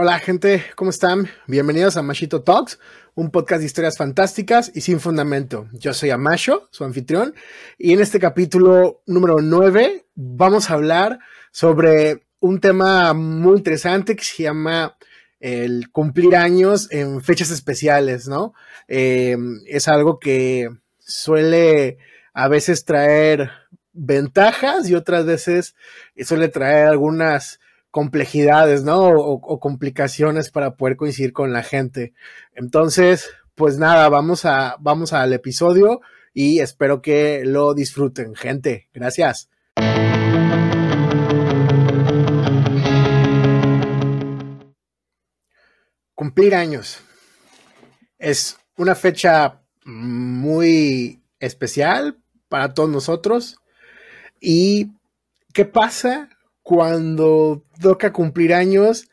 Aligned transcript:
Hola 0.00 0.20
gente, 0.20 0.62
¿cómo 0.76 0.90
están? 0.90 1.28
Bienvenidos 1.48 1.96
a 1.96 2.02
Mashito 2.02 2.44
Talks, 2.44 2.78
un 3.16 3.32
podcast 3.32 3.58
de 3.58 3.66
historias 3.66 3.98
fantásticas 3.98 4.70
y 4.72 4.82
sin 4.82 5.00
fundamento. 5.00 5.66
Yo 5.72 5.92
soy 5.92 6.10
Amasho, 6.10 6.68
su 6.70 6.84
anfitrión, 6.84 7.34
y 7.78 7.94
en 7.94 8.00
este 8.00 8.20
capítulo 8.20 9.02
número 9.06 9.40
9 9.40 10.06
vamos 10.14 10.70
a 10.70 10.74
hablar 10.74 11.18
sobre 11.50 12.22
un 12.38 12.60
tema 12.60 13.12
muy 13.12 13.56
interesante 13.56 14.14
que 14.14 14.22
se 14.22 14.44
llama 14.44 14.96
el 15.40 15.90
cumplir 15.90 16.36
años 16.36 16.86
en 16.92 17.20
fechas 17.20 17.50
especiales, 17.50 18.28
¿no? 18.28 18.54
Eh, 18.86 19.36
es 19.66 19.88
algo 19.88 20.20
que 20.20 20.68
suele 21.00 21.98
a 22.34 22.46
veces 22.46 22.84
traer 22.84 23.50
ventajas 23.92 24.88
y 24.88 24.94
otras 24.94 25.26
veces 25.26 25.74
suele 26.20 26.46
traer 26.46 26.86
algunas 26.86 27.58
complejidades, 27.98 28.84
¿no? 28.84 29.08
O, 29.08 29.58
complicaciones 29.58 30.52
para 30.52 30.76
poder 30.76 30.96
coincidir 30.96 31.32
con 31.32 31.52
la 31.52 31.64
gente. 31.64 32.12
Entonces, 32.54 33.28
pues 33.56 33.76
nada, 33.76 34.08
vamos 34.08 34.44
a, 34.44 34.76
vamos 34.78 35.12
al 35.12 35.32
episodio 35.32 36.00
y 36.32 36.60
espero 36.60 37.02
que 37.02 37.42
lo 37.44 37.74
disfruten, 37.74 38.36
gente. 38.36 38.88
Gracias. 38.94 39.50
Cumplir 46.14 46.54
años. 46.54 47.00
Es 48.16 48.58
una 48.76 48.94
fecha 48.94 49.60
muy 49.84 51.20
especial 51.40 52.16
para 52.48 52.74
todos 52.74 52.90
nosotros. 52.90 53.58
¿Y 54.40 54.92
qué 55.52 55.64
pasa 55.64 56.28
cuando 56.68 57.64
toca 57.80 58.12
cumplir 58.12 58.52
años 58.52 59.08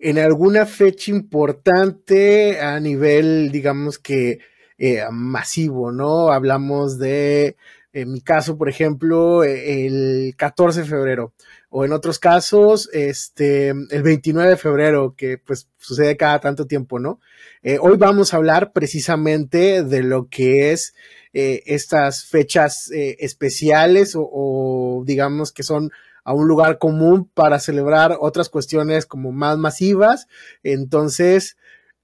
en 0.00 0.18
alguna 0.18 0.66
fecha 0.66 1.12
importante 1.12 2.58
a 2.58 2.80
nivel, 2.80 3.52
digamos 3.52 4.00
que 4.00 4.40
eh, 4.76 5.04
masivo, 5.12 5.92
¿no? 5.92 6.32
Hablamos 6.32 6.98
de, 6.98 7.54
en 7.92 8.10
mi 8.10 8.22
caso, 8.22 8.58
por 8.58 8.68
ejemplo, 8.68 9.44
el 9.44 10.34
14 10.36 10.80
de 10.80 10.86
febrero, 10.88 11.32
o 11.70 11.84
en 11.84 11.92
otros 11.92 12.18
casos, 12.18 12.90
este, 12.92 13.68
el 13.68 14.02
29 14.02 14.50
de 14.50 14.56
febrero, 14.56 15.14
que 15.16 15.38
pues 15.38 15.68
sucede 15.78 16.16
cada 16.16 16.40
tanto 16.40 16.66
tiempo, 16.66 16.98
¿no? 16.98 17.20
Eh, 17.62 17.78
hoy 17.80 17.96
vamos 17.96 18.34
a 18.34 18.38
hablar 18.38 18.72
precisamente 18.72 19.84
de 19.84 20.02
lo 20.02 20.26
que 20.28 20.72
es 20.72 20.92
eh, 21.32 21.62
estas 21.66 22.24
fechas 22.24 22.90
especiales 22.92 24.14
o 24.16 25.04
digamos 25.06 25.52
que 25.52 25.62
son 25.62 25.92
a 26.26 26.34
un 26.34 26.48
lugar 26.48 26.78
común 26.78 27.30
para 27.32 27.60
celebrar 27.60 28.16
otras 28.20 28.48
cuestiones 28.48 29.06
como 29.06 29.30
más 29.30 29.58
masivas. 29.58 30.26
Entonces, 30.64 31.56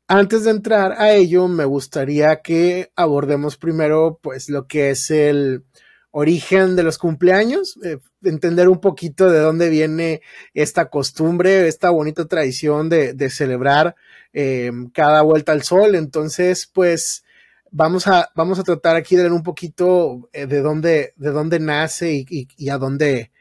antes 0.07 0.45
de 0.45 0.53
entrar 0.53 0.93
a 0.93 1.13
ello, 1.13 1.49
me 1.49 1.65
gustaría 1.65 2.41
que 2.41 2.93
abordemos 2.95 3.57
primero, 3.57 4.21
pues, 4.23 4.49
lo 4.49 4.69
que 4.69 4.91
es 4.91 5.11
el 5.11 5.65
origen 6.13 6.77
de 6.77 6.85
los 6.85 6.99
cumpleaños, 6.99 7.81
eh, 7.83 7.99
entender 8.23 8.69
un 8.69 8.81
poquito 8.81 9.29
de 9.29 9.41
dónde 9.41 9.69
viene 9.71 10.23
esta 10.55 10.89
costumbre, 10.89 11.67
esta 11.67 11.91
bonita 11.91 12.27
tradición 12.27 12.89
de, 12.89 13.29
celebrar 13.29 13.97
em, 14.33 14.89
cada 14.91 15.23
vuelta 15.23 15.51
al 15.51 15.65
sol. 15.65 15.97
Entonces, 15.97 16.71
pues, 16.73 17.25
vamos 17.73 18.07
a, 18.07 18.31
vamos 18.37 18.61
a 18.61 18.63
tratar 18.63 18.95
aquí 18.95 19.17
de 19.17 19.25
ver 19.25 19.33
un 19.33 19.43
poquito 19.43 20.29
eh, 20.33 20.47
de 20.47 20.61
dónde, 20.61 21.13
de 21.17 21.31
dónde 21.31 21.59
nace 21.59 22.13
y, 22.15 22.47
y 22.57 22.69
a 22.69 22.79
dónde, 22.79 23.33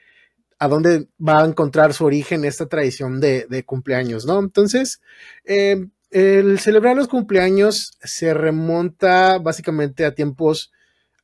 a 0.62 0.68
dónde 0.68 1.08
va 1.20 1.42
a 1.42 1.48
encontrar 1.48 1.92
su 1.92 2.06
origen 2.06 2.46
esta 2.46 2.68
tradición 2.68 3.20
de, 3.20 3.64
cumpleaños, 3.66 4.28
¿no? 4.28 4.38
Entonces, 4.38 5.02
eh, 5.44 5.88
el 6.12 6.60
celebrar 6.60 6.96
los 6.96 7.08
cumpleaños 7.08 7.98
se 8.04 8.36
remonta 8.36 9.40
básicamente 9.40 10.06
a 10.06 10.14
tiempos 10.14 10.72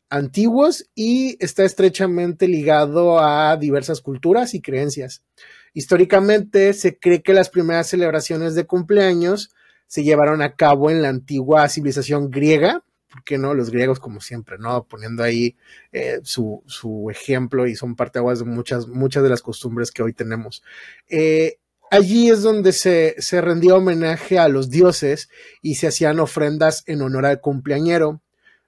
antiguos 0.09 0.89
y 0.95 1.37
está 1.39 1.65
estrechamente 1.65 2.47
ligado 2.47 3.19
a 3.19 3.55
diversas 3.57 4.01
culturas 4.01 4.55
y 4.55 4.61
creencias. 4.61 5.21
Históricamente 5.71 6.73
se 6.73 6.97
cree 6.97 7.21
que 7.21 7.35
las 7.35 7.51
primeras 7.51 7.85
celebraciones 7.85 8.55
de 8.55 8.65
cumpleaños 8.65 9.53
se 9.85 10.03
llevaron 10.03 10.41
a 10.41 10.55
cabo 10.55 10.89
en 10.89 11.03
la 11.03 11.09
antigua 11.09 11.69
civilización 11.69 12.31
griega, 12.31 12.83
que 13.25 13.37
no? 13.37 13.53
Los 13.53 13.71
griegos, 13.71 13.99
como 13.99 14.21
siempre, 14.21 14.57
¿no? 14.57 14.83
Poniendo 14.85 15.23
ahí 15.23 15.55
eh, 15.91 16.19
su, 16.23 16.63
ejemplo 17.09 17.67
y 17.67 17.75
son 17.75 17.95
parte 17.95 18.19
de 18.19 18.43
muchas, 18.45 18.87
muchas 18.87 19.23
de 19.23 19.29
las 19.29 19.41
costumbres 19.41 19.91
que 19.91 20.03
hoy 20.03 20.13
tenemos. 20.13 20.63
Eh, 21.07 21.59
allí 21.91 22.29
es 22.29 22.41
donde 22.41 22.73
se, 22.73 23.15
se 23.19 23.41
rendía 23.41 23.75
homenaje 23.75 24.39
a 24.39 24.47
los 24.47 24.69
dioses 24.69 25.29
y 25.61 25.75
se 25.75 25.87
hacían 25.87 26.19
ofrendas 26.19 26.83
en 26.87 27.01
honor 27.01 27.25
al 27.25 27.41
cumpleañero. 27.41 28.21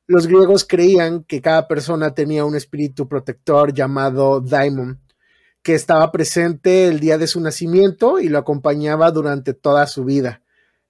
Los 0.07 0.27
griegos 0.27 0.65
creían 0.65 1.23
que 1.23 1.41
cada 1.41 1.67
persona 1.67 2.15
tenía 2.15 2.45
un 2.45 2.55
espíritu 2.55 3.07
protector 3.07 3.73
llamado 3.73 4.41
daimon, 4.41 4.99
que 5.61 5.75
estaba 5.75 6.11
presente 6.11 6.87
el 6.87 6.99
día 6.99 7.17
de 7.17 7.27
su 7.27 7.39
nacimiento 7.41 8.19
y 8.19 8.29
lo 8.29 8.39
acompañaba 8.39 9.11
durante 9.11 9.53
toda 9.53 9.85
su 9.85 10.05
vida. 10.05 10.41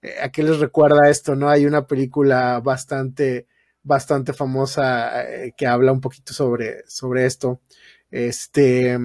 Eh, 0.02 0.16
¿A 0.22 0.30
qué 0.30 0.44
les 0.44 0.60
recuerda 0.60 1.10
esto? 1.10 1.36
¿No? 1.36 1.50
Hay 1.50 1.66
una 1.66 1.86
película 1.86 2.60
bastante, 2.62 3.48
bastante 3.84 4.34
famosa 4.34 5.24
eh, 5.24 5.54
que 5.58 5.68
habla 5.68 5.92
un 5.92 6.02
poquito 6.02 6.34
sobre, 6.34 6.84
sobre 6.88 7.26
esto. 7.26 7.62
Este, 8.12 8.98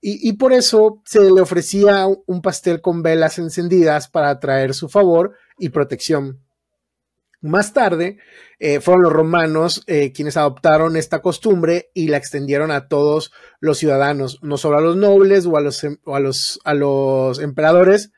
y, 0.00 0.32
por 0.32 0.52
eso 0.52 1.00
se 1.04 1.20
le 1.30 1.40
ofrecía 1.40 2.06
un 2.06 2.42
pastel 2.42 2.80
con 2.80 3.02
velas 3.02 3.38
encendidas 3.38 4.08
para 4.08 4.30
atraer 4.30 4.74
su 4.74 4.88
favor 4.88 5.36
y 5.58 5.68
protección. 5.68 6.40
Más 7.40 7.72
tarde 7.72 8.18
eh, 8.58 8.80
fueron 8.80 9.02
los 9.02 9.12
romanos 9.12 9.84
quienes 10.14 10.36
adoptaron 10.36 10.96
esta 10.96 11.20
costumbre 11.20 11.90
y 11.94 12.08
la 12.08 12.16
extendieron 12.16 12.70
a 12.70 12.88
todos 12.88 13.32
los 13.60 13.78
ciudadanos, 13.78 14.40
no 14.42 14.56
solo 14.56 14.78
a 14.78 14.80
los 14.80 14.96
nobles 14.96 15.46
o 15.46 15.56
a 15.56 15.60
los, 15.60 15.84
o 16.04 16.16
a 16.16 16.20
los, 16.20 16.58
a 16.64 16.74
los 16.74 17.38
emperadores. 17.38 18.12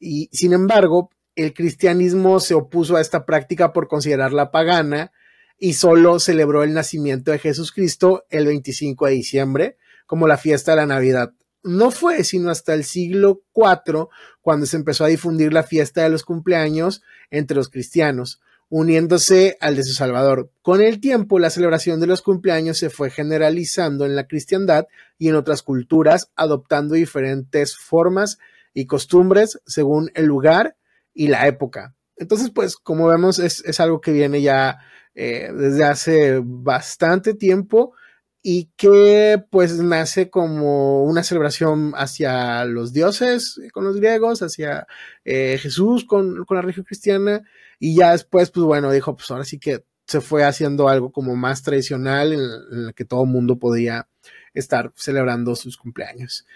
Y 0.00 0.28
sin 0.32 0.52
embargo, 0.52 1.10
el 1.38 1.54
cristianismo 1.54 2.40
se 2.40 2.54
opuso 2.54 2.96
a 2.96 3.00
esta 3.00 3.24
práctica 3.24 3.72
por 3.72 3.86
considerarla 3.86 4.50
pagana 4.50 5.12
y 5.56 5.74
solo 5.74 6.18
celebró 6.18 6.64
el 6.64 6.74
nacimiento 6.74 7.30
de 7.30 7.38
Jesucristo 7.38 8.26
el 8.28 8.46
25 8.46 9.06
de 9.06 9.12
diciembre 9.12 9.76
como 10.06 10.26
la 10.26 10.36
fiesta 10.36 10.72
de 10.72 10.78
la 10.78 10.86
Navidad. 10.86 11.34
No 11.62 11.92
fue 11.92 12.24
sino 12.24 12.50
hasta 12.50 12.74
el 12.74 12.82
siglo 12.82 13.42
IV 13.54 14.08
cuando 14.40 14.66
se 14.66 14.76
empezó 14.76 15.04
a 15.04 15.08
difundir 15.08 15.52
la 15.52 15.62
fiesta 15.62 16.02
de 16.02 16.08
los 16.08 16.24
cumpleaños 16.24 17.02
entre 17.30 17.56
los 17.56 17.68
cristianos, 17.68 18.40
uniéndose 18.68 19.56
al 19.60 19.76
de 19.76 19.84
su 19.84 19.92
Salvador. 19.92 20.50
Con 20.62 20.80
el 20.80 21.00
tiempo, 21.00 21.38
la 21.38 21.50
celebración 21.50 22.00
de 22.00 22.08
los 22.08 22.22
cumpleaños 22.22 22.78
se 22.78 22.90
fue 22.90 23.10
generalizando 23.10 24.06
en 24.06 24.16
la 24.16 24.26
cristiandad 24.26 24.88
y 25.18 25.28
en 25.28 25.36
otras 25.36 25.62
culturas, 25.62 26.32
adoptando 26.34 26.94
diferentes 26.94 27.76
formas 27.76 28.38
y 28.74 28.86
costumbres 28.86 29.60
según 29.66 30.10
el 30.14 30.26
lugar 30.26 30.76
y 31.18 31.26
la 31.26 31.48
época. 31.48 31.96
Entonces, 32.16 32.50
pues, 32.54 32.76
como 32.76 33.08
vemos, 33.08 33.40
es, 33.40 33.80
algo 33.80 34.00
que 34.00 34.12
viene 34.12 34.40
ya 34.40 34.78
eh, 35.16 35.50
desde 35.52 35.82
hace 35.84 36.40
bastante 36.44 37.34
tiempo 37.34 37.92
y 38.40 38.70
que 38.76 39.44
pues 39.50 39.78
nace 39.80 40.30
como 40.30 41.02
una 41.02 41.24
celebración 41.24 41.92
hacia 41.96 42.64
los 42.64 42.92
dioses 42.92 43.60
con 43.72 43.84
los 43.84 43.96
griegos, 43.96 44.42
hacia 44.42 44.86
eh, 45.24 45.58
Jesús 45.60 46.04
con, 46.04 46.46
la 46.48 46.62
religión 46.62 46.86
cristiana 46.86 47.42
y 47.80 47.96
ya 47.96 48.12
después 48.12 48.52
pues 48.52 48.64
bueno 48.64 48.92
dijo 48.92 49.16
pues 49.16 49.28
ahora 49.32 49.44
sí 49.44 49.58
que 49.58 49.84
se 50.06 50.20
fue 50.20 50.44
haciendo 50.44 50.88
algo 50.88 51.10
como 51.10 51.34
más 51.34 51.62
tradicional 51.64 52.32
en, 52.32 52.40
en 52.72 52.86
el 52.86 52.94
que 52.94 53.04
todo 53.04 53.24
el 53.24 53.30
mundo 53.30 53.58
podía 53.58 54.08
estar 54.54 54.92
celebrando 54.94 55.56
sus 55.56 55.76
cumpleaños. 55.76 56.46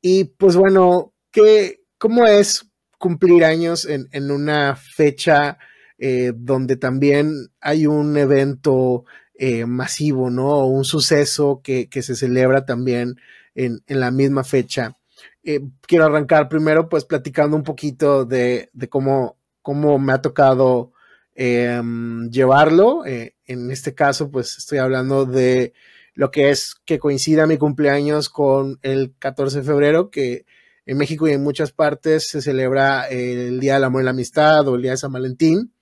Y 0.00 0.24
pues 0.24 0.54
bueno, 0.54 1.12
¿qué, 1.32 1.82
¿cómo 1.98 2.26
es 2.26 2.70
cumplir 3.04 3.44
años 3.44 3.86
en, 3.86 4.30
una 4.30 4.76
fecha 4.76 5.58
eh, 5.98 6.32
donde 6.34 6.76
también 6.76 7.50
hay 7.60 7.86
un 7.86 8.16
evento 8.16 9.04
eh, 9.34 9.66
masivo, 9.66 10.30
¿no? 10.30 10.66
Un 10.66 10.86
suceso 10.86 11.60
que, 11.62 11.86
se 11.92 12.16
celebra 12.16 12.64
también 12.64 13.16
en, 13.54 13.82
la 13.88 14.10
misma 14.10 14.42
fecha. 14.42 14.96
Eh, 15.42 15.60
quiero 15.82 16.06
arrancar 16.06 16.48
primero, 16.48 16.88
pues, 16.88 17.04
platicando 17.04 17.58
un 17.58 17.62
poquito 17.62 18.24
de, 18.24 18.70
cómo, 18.88 19.36
cómo, 19.60 19.98
me 19.98 20.14
ha 20.14 20.22
tocado 20.22 20.92
em, 21.34 22.30
llevarlo. 22.30 23.04
en 23.04 23.70
este 23.70 23.94
caso, 23.94 24.30
pues, 24.30 24.56
estoy 24.56 24.78
hablando 24.78 25.26
de 25.26 25.74
lo 26.14 26.30
que 26.30 26.48
es 26.48 26.74
que 26.86 26.98
coincida 26.98 27.46
mi 27.46 27.58
cumpleaños 27.58 28.30
con 28.30 28.78
el 28.80 29.12
14 29.18 29.58
de 29.58 29.64
febrero, 29.64 30.10
que 30.10 30.46
en 30.86 30.98
México 30.98 31.26
y 31.26 31.32
en 31.32 31.42
muchas 31.42 31.72
partes 31.72 32.28
se 32.28 32.42
celebra 32.42 33.08
el 33.08 33.60
Día 33.60 33.74
del 33.74 33.84
Amor 33.84 34.02
y 34.02 34.04
la 34.04 34.10
Amistad 34.10 34.66
o 34.68 34.74
el 34.74 34.82
Día 34.82 34.92
de 34.92 34.96
San 34.96 35.12
Valentín. 35.12 35.72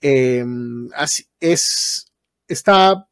Em, 0.00 0.88
así 0.94 1.26
es, 1.40 2.12
está 2.48 3.08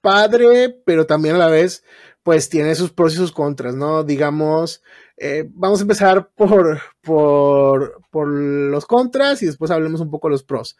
padre, 0.00 0.70
pero 0.84 1.06
también 1.06 1.34
a 1.36 1.38
la 1.38 1.48
vez 1.48 1.84
pues 2.22 2.48
tiene 2.48 2.74
sus 2.74 2.92
pros 2.92 3.14
y 3.14 3.16
sus 3.16 3.32
contras, 3.32 3.74
¿no? 3.74 4.04
Digamos, 4.04 4.82
eh, 5.16 5.48
vamos 5.52 5.80
a 5.80 5.82
empezar 5.82 6.30
por, 6.34 6.80
por, 7.00 8.02
por, 8.10 8.28
los 8.28 8.86
contras 8.86 9.42
y 9.42 9.46
después 9.46 9.70
hablemos 9.70 10.00
un 10.00 10.10
poco 10.10 10.28
de 10.28 10.32
los 10.32 10.44
pros. 10.44 10.76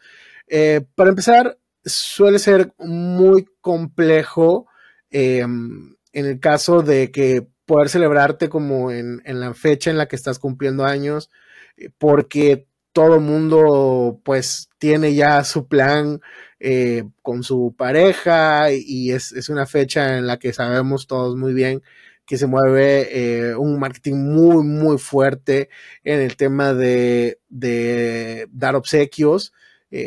Eh, 0.47 0.81
para 0.95 1.09
empezar, 1.09 1.57
suele 1.83 2.39
ser 2.39 2.73
muy 2.77 3.47
complejo 3.61 4.67
en 5.11 5.97
el 6.13 6.39
caso 6.39 6.81
de 6.81 7.11
que 7.11 7.47
poder 7.65 7.89
celebrarte 7.89 8.49
como 8.49 8.91
en, 8.91 9.21
en, 9.25 9.39
la 9.39 9.53
fecha 9.53 9.89
en 9.91 9.97
la 9.97 10.07
que 10.07 10.15
estás 10.15 10.39
cumpliendo 10.39 10.85
años, 10.85 11.29
eh, 11.77 11.89
porque 11.97 12.67
todo 12.93 13.19
mundo 13.21 14.19
pues 14.23 14.69
tiene 14.77 15.15
ya 15.15 15.43
su 15.43 15.67
plan 15.67 16.21
eh, 16.59 17.03
con 17.21 17.43
su 17.43 17.73
pareja 17.77 18.71
y 18.71 19.11
es, 19.11 19.31
es, 19.31 19.49
una 19.49 19.65
fecha 19.65 20.17
en 20.17 20.27
la 20.27 20.37
que 20.37 20.53
sabemos 20.53 21.07
todos 21.07 21.37
muy 21.37 21.53
bien 21.53 21.81
que 22.25 22.37
se 22.37 22.47
mueve 22.47 23.49
eh, 23.49 23.55
un 23.55 23.79
marketing 23.79 24.15
muy, 24.15 24.63
muy 24.63 24.97
fuerte 24.97 25.69
en 26.03 26.21
el 26.21 26.37
tema 26.37 26.73
de, 26.73 27.39
de 27.49 28.47
dar 28.51 28.75
obsequios. 28.75 29.53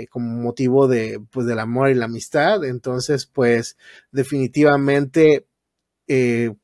Como 0.09 0.41
motivo 0.41 0.89
de, 0.89 1.21
pues, 1.31 1.47
del 1.47 1.59
amor 1.59 1.91
y 1.91 1.95
la 1.95 2.07
amistad. 2.07 2.65
Entonces, 2.65 3.27
pues, 3.27 3.77
definitivamente 4.13 5.47
eh, 6.09 6.55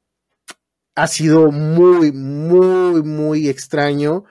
ha 1.03 1.07
sido 1.07 1.51
muy, 1.51 2.13
muy, 2.13 3.03
muy 3.03 3.49
extraño 3.49 4.25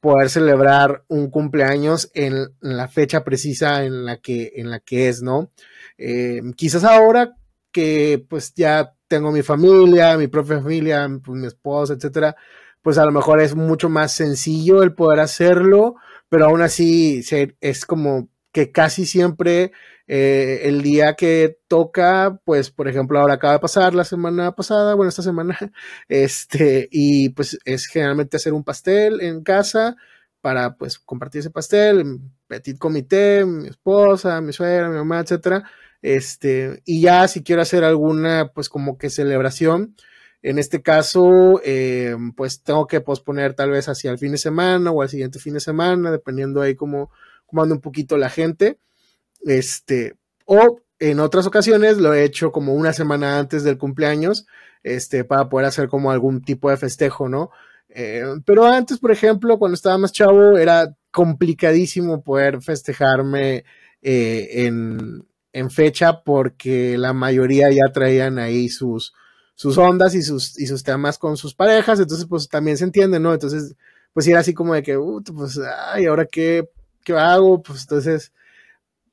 poder 0.00 0.28
celebrar 0.28 1.04
un 1.06 1.30
cumpleaños 1.30 2.10
en, 2.14 2.48
la 2.60 2.88
fecha 2.88 3.22
precisa 3.22 3.84
en 3.84 4.04
la 4.04 4.16
que, 4.16 4.52
en 4.56 4.70
la 4.70 4.80
que 4.80 5.08
es, 5.08 5.22
¿no? 5.22 5.50
Eh, 5.98 6.42
quizás 6.56 6.82
ahora 6.82 7.36
que 7.70 8.24
pues 8.28 8.54
ya 8.54 8.92
tengo 9.06 9.30
mi 9.30 9.42
familia, 9.42 10.16
mi 10.16 10.26
propia 10.26 10.60
familia, 10.60 11.08
pues, 11.24 11.38
mi 11.38 11.46
esposa, 11.46 11.94
etcétera, 11.94 12.34
pues 12.82 12.98
a 12.98 13.04
lo 13.04 13.12
mejor 13.12 13.40
es 13.40 13.54
mucho 13.54 13.88
más 13.88 14.12
sencillo 14.12 14.82
el 14.82 14.94
poder 14.94 15.20
hacerlo, 15.20 15.94
pero 16.28 16.46
aún 16.46 16.60
así 16.60 17.24
es 17.60 17.86
como 17.86 18.28
que 18.50 18.72
casi 18.72 19.06
siempre 19.06 19.70
eh, 20.06 20.60
el 20.64 20.82
día 20.82 21.14
que 21.14 21.58
toca, 21.68 22.40
pues 22.44 22.70
por 22.70 22.88
ejemplo 22.88 23.18
ahora 23.18 23.34
acaba 23.34 23.54
de 23.54 23.58
pasar 23.60 23.94
la 23.94 24.04
semana 24.04 24.54
pasada, 24.54 24.94
bueno 24.94 25.08
esta 25.08 25.22
semana, 25.22 25.58
este, 26.08 26.88
y 26.90 27.30
pues 27.30 27.58
es 27.64 27.86
generalmente 27.86 28.36
hacer 28.36 28.52
un 28.52 28.64
pastel 28.64 29.20
en 29.20 29.42
casa 29.42 29.96
para 30.40 30.76
pues 30.76 30.98
compartir 30.98 31.40
ese 31.40 31.50
pastel, 31.50 32.20
petit 32.46 32.78
comité, 32.78 33.44
mi 33.44 33.68
esposa, 33.68 34.40
mi 34.40 34.52
suegra, 34.52 34.88
mi 34.88 34.96
mamá, 34.96 35.20
etcétera, 35.20 35.68
este, 36.02 36.82
y 36.84 37.00
ya 37.02 37.26
si 37.28 37.42
quiero 37.42 37.62
hacer 37.62 37.84
alguna 37.84 38.52
pues 38.54 38.68
como 38.68 38.98
que 38.98 39.10
celebración, 39.10 39.96
en 40.42 40.60
este 40.60 40.80
caso, 40.80 41.60
eh, 41.64 42.14
pues 42.36 42.62
tengo 42.62 42.86
que 42.86 43.00
posponer 43.00 43.54
tal 43.54 43.70
vez 43.70 43.88
hacia 43.88 44.12
el 44.12 44.18
fin 44.18 44.30
de 44.30 44.38
semana 44.38 44.92
o 44.92 45.02
al 45.02 45.08
siguiente 45.08 45.40
fin 45.40 45.54
de 45.54 45.60
semana, 45.60 46.12
dependiendo 46.12 46.60
ahí 46.60 46.76
como, 46.76 47.10
como 47.46 47.62
anda 47.62 47.74
un 47.74 47.80
poquito 47.80 48.16
la 48.16 48.30
gente. 48.30 48.78
Este, 49.44 50.14
o 50.44 50.80
en 50.98 51.20
otras 51.20 51.46
ocasiones 51.46 51.98
lo 51.98 52.14
he 52.14 52.24
hecho 52.24 52.52
como 52.52 52.74
una 52.74 52.92
semana 52.92 53.38
antes 53.38 53.64
del 53.64 53.78
cumpleaños, 53.78 54.46
este, 54.82 55.24
para 55.24 55.48
poder 55.48 55.66
hacer 55.66 55.88
como 55.88 56.10
algún 56.10 56.42
tipo 56.42 56.70
de 56.70 56.76
festejo, 56.76 57.28
¿no? 57.28 57.50
Eh, 57.88 58.24
pero 58.44 58.66
antes, 58.66 58.98
por 58.98 59.10
ejemplo, 59.10 59.58
cuando 59.58 59.74
estaba 59.74 59.98
más 59.98 60.12
chavo, 60.12 60.58
era 60.58 60.94
complicadísimo 61.10 62.22
poder 62.22 62.62
festejarme 62.62 63.64
eh, 64.02 64.66
en, 64.66 65.26
en, 65.52 65.70
fecha 65.70 66.22
porque 66.22 66.98
la 66.98 67.12
mayoría 67.14 67.70
ya 67.70 67.90
traían 67.92 68.38
ahí 68.38 68.68
sus, 68.68 69.14
sus 69.54 69.78
ondas 69.78 70.14
y 70.14 70.22
sus, 70.22 70.58
y 70.58 70.66
sus 70.66 70.82
temas 70.82 71.18
con 71.18 71.36
sus 71.36 71.54
parejas, 71.54 71.98
entonces 71.98 72.26
pues 72.28 72.48
también 72.48 72.76
se 72.76 72.84
entiende, 72.84 73.18
¿no? 73.18 73.32
Entonces, 73.32 73.74
pues 74.12 74.26
era 74.28 74.40
así 74.40 74.54
como 74.54 74.74
de 74.74 74.82
que, 74.82 74.96
uh, 74.96 75.22
pues, 75.34 75.58
ay, 75.92 76.06
¿ahora 76.06 76.26
qué, 76.26 76.68
qué 77.02 77.14
hago? 77.14 77.62
Pues 77.62 77.82
entonces 77.82 78.32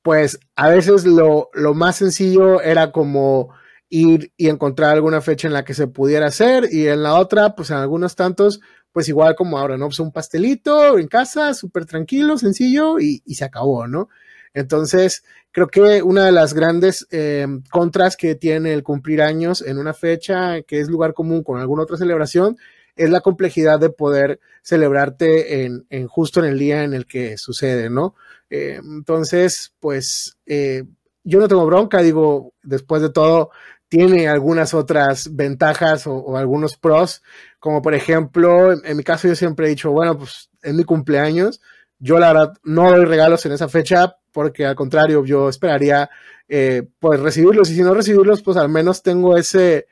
pues 0.03 0.39
a 0.55 0.69
veces 0.69 1.05
lo, 1.05 1.50
lo, 1.53 1.73
más 1.73 1.95
sencillo 1.95 2.61
era 2.61 2.91
como 2.91 3.50
ir 3.89 4.33
y 4.38 4.50
encontrar 4.50 4.91
alguna 4.94 5.21
fecha 5.21 5.47
en 5.47 5.53
la 5.53 5.63
que 5.63 5.73
se 5.73 5.88
pudiera 5.88 6.27
hacer 6.27 6.67
y 6.71 6.88
en 6.88 7.03
la 7.03 7.15
otra, 7.15 7.55
pues 7.55 7.71
en 7.71 7.77
algunos 7.77 8.15
tantos, 8.15 8.59
pues 8.91 9.07
igual 9.07 9.35
como 9.35 9.57
ahora, 9.57 9.77
¿no? 9.77 9.88
Pues 9.88 10.00
un 10.00 10.11
pastelito 10.11 11.00
en 11.00 11.07
casa, 11.07 11.53
súper 11.53 11.85
tranquilo, 11.85 12.38
sencillo 12.38 13.00
y, 13.00 13.23
y, 13.25 13.35
se 13.35 13.45
acabó, 13.45 13.88
¿no? 13.88 14.09
Entonces, 14.53 15.23
creo 15.51 15.67
que 15.67 16.03
una 16.03 16.25
de 16.25 16.31
las 16.31 16.53
grandes 16.53 17.07
eh, 17.11 17.47
contras 17.71 18.17
que 18.17 18.35
tiene 18.35 18.73
el 18.73 18.83
cumplir 18.83 19.21
años 19.21 19.61
en 19.61 19.77
una 19.77 19.94
fecha 19.94 20.61
que 20.63 20.79
es 20.79 20.89
lugar 20.89 21.13
común 21.13 21.44
con 21.44 21.59
alguna 21.59 21.83
otra 21.83 21.97
celebración 21.97 22.57
es 22.95 23.10
la 23.10 23.22
complejidad 23.22 23.80
de 23.80 23.90
poder 23.90 24.40
celebrarte 24.62 25.63
en, 25.63 25.86
en 25.90 26.07
justo 26.07 26.40
en 26.40 26.48
el 26.48 26.60
día 26.60 26.84
en 26.84 26.94
el 26.94 27.06
que 27.06 27.38
sucede, 27.38 27.90
¿no? 27.90 28.16
Eh, 28.50 28.80
entonces, 28.84 29.74
pues 29.80 30.38
eh, 30.45 30.84
yo 31.24 31.40
no 31.40 31.48
tengo 31.48 31.66
bronca, 31.66 32.01
digo, 32.01 32.54
después 32.62 33.01
de 33.01 33.10
todo, 33.10 33.50
tiene 33.88 34.28
algunas 34.28 34.74
otras 34.74 35.36
ventajas 35.36 36.06
o, 36.07 36.38
algunos 36.38 36.78
pros, 36.78 37.24
como 37.60 37.81
por 37.81 37.94
ejemplo, 37.95 38.74
en, 38.74 38.98
mi 38.98 39.04
caso 39.04 39.28
yo 39.28 39.36
siempre 39.36 39.68
he 39.68 39.69
dicho, 39.69 39.92
bueno, 39.92 40.18
pues 40.18 40.50
es 40.62 40.74
mi 40.74 40.84
cumpleaños, 40.84 41.62
yo 42.00 42.19
la 42.19 42.34
verdad 42.34 42.54
no 42.63 42.92
doy 42.92 43.06
regalos 43.06 43.45
en 43.45 43.54
esa 43.54 43.69
fecha 43.69 44.18
porque 44.31 44.66
al 44.66 44.75
contrario, 44.75 45.24
yo 45.25 45.50
esperaría 45.50 46.10
eh, 46.48 46.84
pues 47.00 47.19
recibirlos 47.19 47.69
y 47.69 47.75
si 47.75 47.81
no 47.81 47.94
recibirlos, 47.94 48.42
pues 48.42 48.57
al 48.57 48.69
menos 48.69 49.04
tengo 49.04 49.38
ese, 49.38 49.88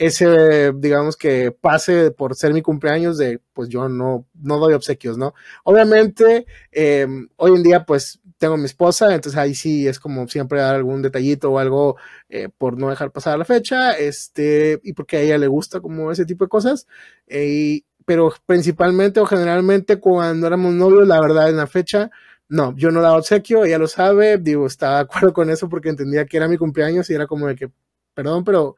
ese, 0.00 0.72
digamos 0.76 1.14
que 1.14 1.52
pase 1.52 2.10
por 2.10 2.34
ser 2.34 2.54
mi 2.54 2.62
cumpleaños 2.62 3.18
de, 3.18 3.38
pues 3.52 3.68
yo 3.68 3.86
no, 3.90 4.26
no 4.32 4.56
doy 4.58 4.72
obsequios, 4.72 5.18
¿no? 5.18 5.34
Obviamente, 5.62 6.46
eh, 6.72 7.06
hoy 7.36 7.50
en 7.54 7.62
día, 7.62 7.84
pues 7.84 8.18
tengo 8.38 8.56
mi 8.56 8.64
esposa, 8.64 9.14
entonces 9.14 9.38
ahí 9.38 9.54
sí 9.54 9.86
es 9.86 10.00
como 10.00 10.26
siempre 10.26 10.58
dar 10.58 10.74
algún 10.74 11.02
detallito 11.02 11.50
o 11.50 11.58
algo 11.58 11.98
eh, 12.30 12.48
por 12.56 12.78
no 12.78 12.88
dejar 12.88 13.12
pasar 13.12 13.38
la 13.38 13.44
fecha, 13.44 13.92
este, 13.92 14.80
y 14.82 14.94
porque 14.94 15.18
a 15.18 15.20
ella 15.20 15.36
le 15.36 15.48
gusta 15.48 15.80
como 15.80 16.10
ese 16.10 16.24
tipo 16.24 16.46
de 16.46 16.48
cosas, 16.48 16.86
eh, 17.26 17.82
pero 18.06 18.32
principalmente 18.46 19.20
o 19.20 19.26
generalmente 19.26 20.00
cuando 20.00 20.46
éramos 20.46 20.72
novios, 20.72 21.06
la 21.06 21.20
verdad 21.20 21.50
en 21.50 21.58
la 21.58 21.66
fecha, 21.66 22.10
no, 22.48 22.74
yo 22.74 22.90
no 22.90 23.02
daba 23.02 23.18
obsequio, 23.18 23.66
ella 23.66 23.76
lo 23.76 23.86
sabe, 23.86 24.38
digo, 24.38 24.66
estaba 24.66 24.94
de 24.94 25.00
acuerdo 25.02 25.34
con 25.34 25.50
eso 25.50 25.68
porque 25.68 25.90
entendía 25.90 26.24
que 26.24 26.38
era 26.38 26.48
mi 26.48 26.56
cumpleaños 26.56 27.10
y 27.10 27.14
era 27.14 27.26
como 27.26 27.48
de 27.48 27.54
que, 27.54 27.70
perdón, 28.14 28.44
pero 28.44 28.76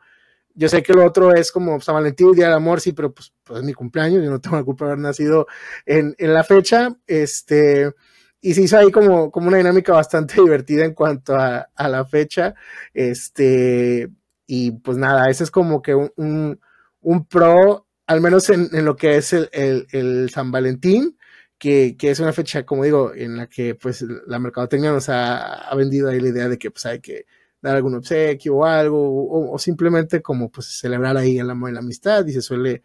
yo 0.55 0.69
sé 0.69 0.83
que 0.83 0.93
lo 0.93 1.05
otro 1.05 1.35
es 1.35 1.51
como 1.51 1.81
San 1.81 1.95
Valentín, 1.95 2.33
Día 2.33 2.47
del 2.47 2.55
Amor, 2.55 2.81
sí, 2.81 2.93
pero 2.93 3.13
pues, 3.13 3.33
pues, 3.45 3.61
es 3.61 3.65
mi 3.65 3.73
cumpleaños, 3.73 4.23
yo 4.23 4.31
no 4.31 4.41
tengo 4.41 4.57
la 4.57 4.65
culpa 4.65 4.85
de 4.85 4.93
haber 4.93 5.03
nacido 5.03 5.47
en, 5.87 6.15
en 6.19 6.35
la 6.35 6.45
fecha. 6.45 6.97
Este, 7.07 7.93
y 8.41 8.55
se 8.55 8.63
hizo 8.63 8.77
ahí 8.77 8.91
como, 8.91 9.31
como 9.31 9.49
una 9.49 9.59
dinámica 9.59 9.93
bastante 9.93 10.35
divertida 10.43 10.85
en 10.85 10.95
cuanto 10.95 11.37
a, 11.37 11.71
a 11.75 11.89
la 11.89 12.05
fecha. 12.05 12.55
Este, 12.93 14.11
y 14.47 14.73
pues 14.73 14.99
nada, 14.99 15.31
ese 15.31 15.45
es 15.45 15.51
como 15.51 15.81
que 15.81 15.95
un, 15.95 16.61
un, 17.01 17.27
pro, 17.27 17.87
al 18.07 18.21
menos 18.21 18.51
en, 18.51 18.69
en, 18.73 18.85
lo 18.85 18.97
que 18.97 19.17
es 19.17 19.33
el, 19.33 19.49
el, 19.53 19.87
el 19.93 20.31
San 20.31 20.51
Valentín. 20.51 21.17
Que, 21.59 21.97
que, 21.97 22.11
es 22.11 22.19
una 22.19 22.33
fecha, 22.33 22.67
como 22.67 22.83
digo, 22.83 23.15
en 23.15 23.37
la 23.37 23.47
que 23.47 23.77
pues 23.77 24.05
la 24.27 24.41
mercadotecnia 24.41 24.91
nos 24.91 25.09
ha, 25.09 25.69
ha 25.69 25.75
vendido 25.77 26.09
ahí 26.11 26.19
la 26.19 26.29
idea 26.31 26.49
de 26.49 26.59
que 26.59 26.73
pues 26.73 26.85
hay 26.87 26.99
que 27.01 27.27
dar 27.63 27.77
algún 27.77 27.95
obsequio 27.95 28.57
o 28.57 28.65
algo, 28.65 29.53
o, 29.53 29.59
simplemente 29.59 30.21
como 30.21 30.51
pues 30.51 30.67
celebrar 30.67 31.17
ahí 31.17 31.39
el 31.39 31.49
amor 31.51 31.71
y 31.71 31.75
la 31.75 31.81
amistad 31.81 32.27
y 32.27 32.33
se 32.33 32.43
suele 32.43 32.83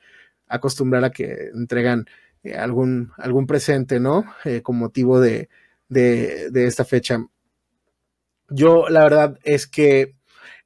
acostumbrar 0.47 1.03
a 1.03 1.11
que 1.11 1.49
entregan 1.53 2.05
eh, 2.43 2.55
algún, 2.55 3.11
algún 3.17 3.47
presente, 3.47 3.99
¿no? 3.99 4.25
Eh, 4.45 4.61
con 4.61 4.77
motivo 4.77 5.19
de, 5.19 5.49
de, 5.89 6.67
esta 6.67 6.85
fecha. 6.85 7.25
Yo 8.49 8.87
la 8.89 9.03
verdad 9.03 9.39
es 9.43 9.67
que 9.67 10.15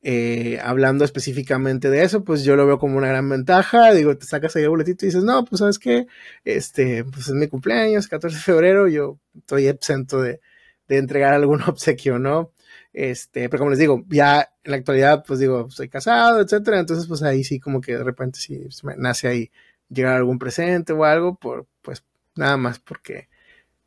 eh, 0.04 0.60
hablando 0.62 1.06
específicamente 1.06 1.90
de 1.90 2.04
eso, 2.04 2.24
pues 2.24 2.44
yo 2.44 2.56
lo 2.56 2.66
veo 2.68 2.80
como 2.80 2.98
una 2.98 3.08
gran 3.08 3.30
ventaja. 3.30 3.94
Digo, 3.94 4.18
te 4.18 4.26
sacas 4.26 4.56
ahí 4.56 4.64
el 4.64 4.70
boletito 4.70 5.06
y 5.06 5.10
dices, 5.10 5.24
no, 5.24 5.46
pues 5.46 5.60
sabes 5.60 5.80
qué, 5.80 6.08
este, 6.44 7.06
pues 7.06 7.28
es 7.28 7.34
mi 7.34 7.48
cumpleaños, 7.48 8.08
14 8.08 8.36
de 8.38 8.44
febrero, 8.44 8.88
yo 8.88 9.20
estoy 9.38 9.68
exento 9.68 10.22
de, 10.22 10.42
de 10.88 10.98
entregar 10.98 11.34
algún 11.34 11.62
obsequio, 11.68 12.20
¿no? 12.20 12.52
Este, 12.94 13.48
pero 13.50 13.60
como 13.60 13.70
les 13.72 13.80
digo, 13.80 14.04
ya 14.10 14.54
en 14.64 14.72
la 14.72 14.78
actualidad, 14.78 15.24
pues 15.26 15.40
digo, 15.40 15.70
soy 15.70 15.90
casado, 15.90 16.42
etcétera. 16.42 16.80
Entonces, 16.80 17.08
pues 17.08 17.24
ahí 17.24 17.44
sí, 17.44 17.60
como 17.60 17.82
que 17.82 17.98
de 17.98 18.04
repente 18.04 18.40
sí 18.40 18.68
me 18.84 18.96
nace 18.98 19.28
ahí 19.28 19.52
llegar 19.90 20.16
algún 20.16 20.40
presente 20.40 20.94
o 20.94 21.06
algo, 21.06 21.36
por, 21.36 21.68
pues 21.82 22.04
nada 22.36 22.58
más 22.58 22.80
porque 22.80 23.30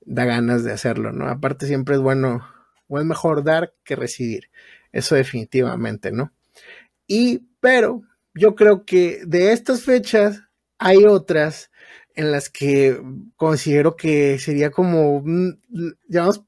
da 0.01 0.25
ganas 0.25 0.65
de 0.65 0.73
hacerlo, 0.73 1.13
¿no? 1.13 1.29
Aparte, 1.29 1.67
siempre 1.67 1.97
es 1.97 2.01
bueno, 2.01 2.47
o 2.89 2.99
es 2.99 3.05
mejor 3.05 3.45
dar 3.45 3.75
que 3.85 3.97
recibir. 3.97 4.51
Eso 4.93 5.15
definitivamente, 5.15 6.13
¿no? 6.13 6.33
Y, 7.07 7.49
pero 7.61 8.03
yo 8.35 8.55
creo 8.55 8.85
que 8.85 9.23
de 9.27 9.53
estas 9.53 9.83
fechas 9.83 10.43
hay 10.79 11.05
otras 11.05 11.71
en 12.15 12.31
las 12.31 12.49
que 12.49 13.01
considero 13.37 13.97
que 13.97 14.39
sería 14.39 14.71
como, 14.71 15.23
mm, 15.25 15.59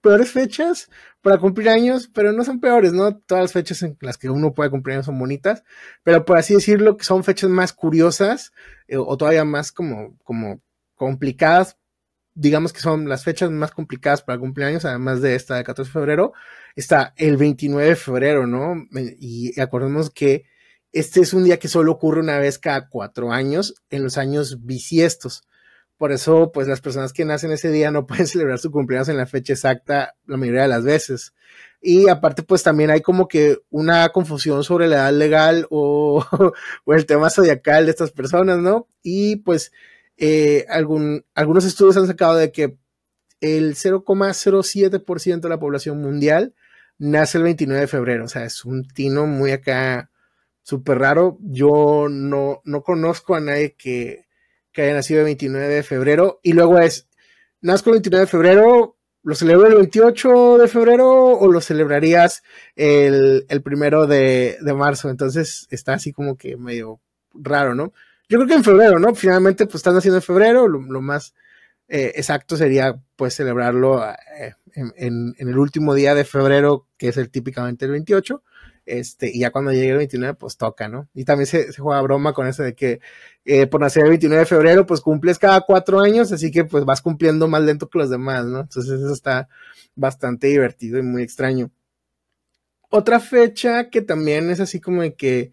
peores 0.01 0.31
fechas 0.31 0.91
para 1.27 1.39
cumplir 1.39 1.69
años, 1.71 2.09
pero 2.15 2.31
no 2.31 2.45
son 2.45 2.61
peores, 2.61 2.93
¿no? 2.93 3.17
Todas 3.17 3.43
las 3.43 3.53
fechas 3.53 3.83
en 3.83 3.99
las 4.01 4.17
que 4.17 4.31
uno 4.31 4.55
puede 4.55 4.71
cumplir 4.71 4.95
años 4.95 5.07
son 5.07 5.19
bonitas, 5.19 5.65
pero 6.05 6.25
por 6.25 6.39
así 6.39 6.55
decirlo, 6.55 6.97
que 6.97 7.03
son 7.03 7.25
fechas 7.25 7.51
más 7.51 7.73
curiosas 7.73 8.53
eh, 8.87 8.97
o 8.97 9.17
todavía 9.17 9.45
más 9.45 9.73
como, 9.73 10.17
como 10.23 10.61
complicadas, 10.95 11.79
digamos 12.35 12.73
que 12.73 12.79
son 12.79 13.09
las 13.09 13.25
fechas 13.25 13.51
más 13.51 13.73
complicadas 13.73 14.23
para 14.23 14.39
cumplir 14.39 14.67
años, 14.69 14.85
además 14.85 15.21
de 15.21 15.35
esta 15.35 15.57
de 15.57 15.65
14 15.65 15.89
de 15.89 15.93
febrero, 15.93 16.33
está 16.77 17.13
el 17.17 17.37
29 17.37 17.89
de 17.89 17.97
febrero, 17.97 18.47
¿no? 18.47 18.77
Y 19.19 19.61
acordemos 19.61 20.11
que 20.11 20.45
este 20.93 21.23
es 21.23 21.35
un 21.35 21.43
día 21.43 21.59
que 21.59 21.67
solo 21.67 21.91
ocurre 21.91 22.21
una 22.21 22.39
vez 22.39 22.61
cada 22.61 22.89
cuatro 22.89 23.33
años 23.33 23.75
en 23.91 24.05
los 24.05 24.17
años 24.17 24.65
bisiestos. 24.65 25.43
Por 25.99 26.13
eso, 26.13 26.53
pues 26.53 26.69
las 26.69 26.81
personas 26.81 27.13
que 27.13 27.25
nacen 27.25 27.53
ese 27.53 27.71
día 27.71 27.91
no 27.91 28.07
pueden 28.07 28.27
celebrar 28.27 28.59
su 28.59 28.71
cumpleaños 28.71 29.09
en 29.09 29.17
la 29.17 29.27
fecha 29.27 29.55
exacta 29.55 30.15
la 30.27 30.37
mayoría 30.37 30.63
de 30.63 30.69
las 30.69 30.85
veces. 30.85 31.35
Y 31.81 32.09
aparte, 32.09 32.43
pues 32.43 32.63
también 32.63 32.91
hay 32.91 33.01
como 33.01 33.29
que 33.29 33.59
una 33.71 34.09
confusión 34.11 34.65
sobre 34.65 34.89
la 34.89 34.97
edad 34.97 35.13
legal 35.13 35.67
o, 35.71 36.25
el 36.87 37.07
tema 37.07 37.31
zodiacal 37.31 37.87
de 37.87 37.91
estas 37.93 38.11
personas, 38.13 38.59
¿no? 38.59 38.89
Y 39.03 39.37
pues 39.37 39.73
eh, 40.17 40.67
algún, 40.69 41.25
algunos 41.35 41.65
estudios 41.65 41.97
han 41.97 42.07
sacado 42.07 42.37
de 42.37 42.51
que 42.53 42.79
el 43.41 43.75
0,07% 43.75 45.41
de 45.41 45.49
la 45.49 45.61
población 45.61 46.01
mundial 46.01 46.55
nace 46.99 47.39
el 47.39 47.45
29 47.45 47.83
de 47.83 47.87
febrero. 47.87 48.25
O 48.25 48.29
sea, 48.29 48.45
es 48.45 48.65
un 48.65 48.87
tino 48.89 49.27
muy 49.27 49.53
acá 49.53 50.11
súper 50.63 50.99
raro. 50.99 51.39
Yo 51.41 52.09
no, 52.11 52.63
no 52.65 52.83
conozco 52.83 53.35
a 53.35 53.41
nadie 53.41 53.75
que, 53.75 54.26
que 54.77 54.83
haya 54.83 54.93
nacido 54.93 55.21
el 55.21 55.25
29 55.25 55.69
de 55.69 55.83
febrero. 55.83 56.39
Y 56.43 56.53
luego 56.53 56.79
es, 56.79 57.09
nazco 57.63 57.89
el 57.89 57.95
29 57.95 58.27
de 58.27 58.31
febrero, 58.31 58.99
¿lo 59.23 59.35
celebro 59.35 59.69
el 59.69 59.75
28 59.75 60.59
de 60.59 60.69
febrero 60.69 61.09
o 61.09 61.51
lo 61.51 61.63
celebrarías 61.63 62.43
el, 62.77 63.47
el 63.49 63.63
primero 63.63 64.07
de, 64.07 64.59
de, 64.61 64.75
marzo? 64.75 65.09
Entonces 65.09 65.67
está 65.71 65.95
así 65.95 66.13
como 66.13 66.37
que 66.37 66.59
medio 66.59 67.01
raro, 67.33 67.75
¿no? 67.75 67.95
Yo 68.29 68.37
creo 68.37 68.47
que 68.49 68.55
en 68.55 68.65
febrero, 68.65 68.99
¿no? 68.99 69.15
Finalmente, 69.15 69.65
pues 69.65 69.77
están 69.77 69.95
naciendo 69.95 70.19
en 70.19 70.23
febrero, 70.23 70.69
lo, 70.69 71.01
más 71.01 71.33
eh, 71.89 72.13
exacto 72.17 72.59
sería 72.59 73.01
pues 73.17 73.35
celebrarlo 73.35 74.05
eh, 74.05 74.57
en, 74.75 74.93
en, 74.97 75.35
en, 75.39 75.49
el 75.49 75.57
último 75.57 75.95
día 75.95 76.15
de 76.15 76.25
febrero, 76.25 76.87
que 76.99 77.09
es 77.09 77.17
el 77.17 77.31
típicamente 77.31 77.87
el 77.87 77.93
28. 77.93 78.43
Este, 78.87 79.29
y 79.33 79.41
ya 79.41 79.51
cuando 79.51 79.73
llegue 79.73 79.91
el 79.91 79.97
29, 79.99 80.35
pues 80.35 80.57
toca, 80.57 80.89
¿no? 80.89 81.09
Y 81.13 81.25
también 81.25 81.47
se, 81.47 81.73
juega 81.73 82.01
broma 82.03 82.33
con 82.33 82.47
eso 82.47 82.63
de 82.63 82.75
que 82.75 83.01
eh, 83.45 83.67
por 83.67 83.81
nacer 83.81 84.05
el 84.05 84.11
29 84.11 84.41
de 84.41 84.47
febrero, 84.47 84.87
pues 84.87 85.01
cumples 85.01 85.39
cada 85.39 85.61
cuatro 85.63 86.01
años, 86.01 86.31
así 86.33 86.51
que 86.53 86.65
pues 86.65 86.85
vas 86.85 87.03
cumpliendo 87.03 87.49
más 87.49 87.63
lento 87.63 87.89
que 87.89 87.99
los 87.99 88.11
demás, 88.11 88.47
¿no? 88.47 88.61
Entonces 88.61 89.01
eso 89.01 89.13
está 89.13 89.49
bastante 89.97 90.47
divertido 90.47 90.99
y 90.99 91.03
muy 91.03 91.23
extraño. 91.23 91.71
Otra 92.89 93.21
fecha 93.21 93.91
que 93.91 94.03
también 94.03 94.51
es 94.51 94.61
así 94.61 94.81
como 94.81 95.03
de 95.03 95.15
que, 95.15 95.51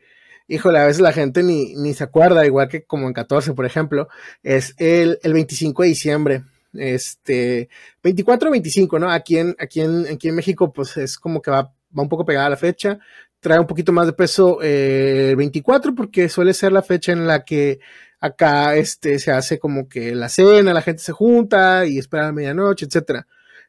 híjole, 0.48 0.80
a 0.80 0.86
veces 0.86 1.02
la 1.02 1.14
gente 1.14 1.42
ni, 1.44 1.74
ni 1.76 1.94
se 1.96 2.04
acuerda, 2.04 2.46
igual 2.46 2.70
que 2.70 2.84
como 2.84 3.08
en 3.08 3.14
14, 3.14 3.54
por 3.54 3.66
ejemplo, 3.66 4.08
es 4.44 4.76
el, 4.78 5.20
el 5.24 5.34
25 5.34 5.82
de 5.84 5.90
diciembre 5.90 6.44
este 6.74 7.70
24 8.04 8.52
25, 8.52 9.00
¿no? 9.00 9.12
Aquí 9.12 9.38
en, 9.38 9.56
aquí 9.60 9.82
en, 9.82 10.08
aquí 10.08 10.30
en 10.30 10.36
México, 10.36 10.72
pues 10.74 10.98
es 10.98 11.18
como 11.18 11.42
que 11.42 11.52
va 11.52 11.74
va 11.98 12.04
un 12.04 12.10
poco 12.10 12.26
pegada 12.26 12.48
a 12.48 12.52
la 12.52 12.58
fecha. 12.58 13.00
Trae 13.40 13.60
un 13.60 13.68
poquito 13.68 13.92
más 13.92 14.08
de 14.08 14.14
peso 14.14 14.60
eh, 14.62 15.30
el 15.32 15.36
24 15.36 15.94
porque 15.96 16.30
suele 16.30 16.54
ser 16.54 16.72
la 16.72 16.82
fecha 16.82 17.12
en 17.12 17.28
la 17.28 17.44
que 17.44 17.80
acá 18.20 18.76
este, 18.76 19.20
se 19.20 19.32
hace 19.32 19.60
como 19.60 19.90
que 19.90 20.16
la 20.16 20.30
cena, 20.30 20.74
la 20.74 20.82
gente 20.82 21.04
se 21.04 21.12
junta 21.12 21.86
y 21.86 21.98
espera 21.98 22.24
a 22.24 22.28
la 22.28 22.32
medianoche, 22.32 22.86
etc. 22.86 23.26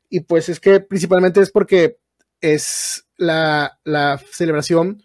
Y 0.08 0.20
pues 0.20 0.48
es 0.48 0.60
que 0.60 0.80
principalmente 0.80 1.40
es 1.40 1.50
porque 1.50 1.98
es 2.40 3.06
la, 3.16 3.78
la 3.84 4.20
celebración 4.30 5.02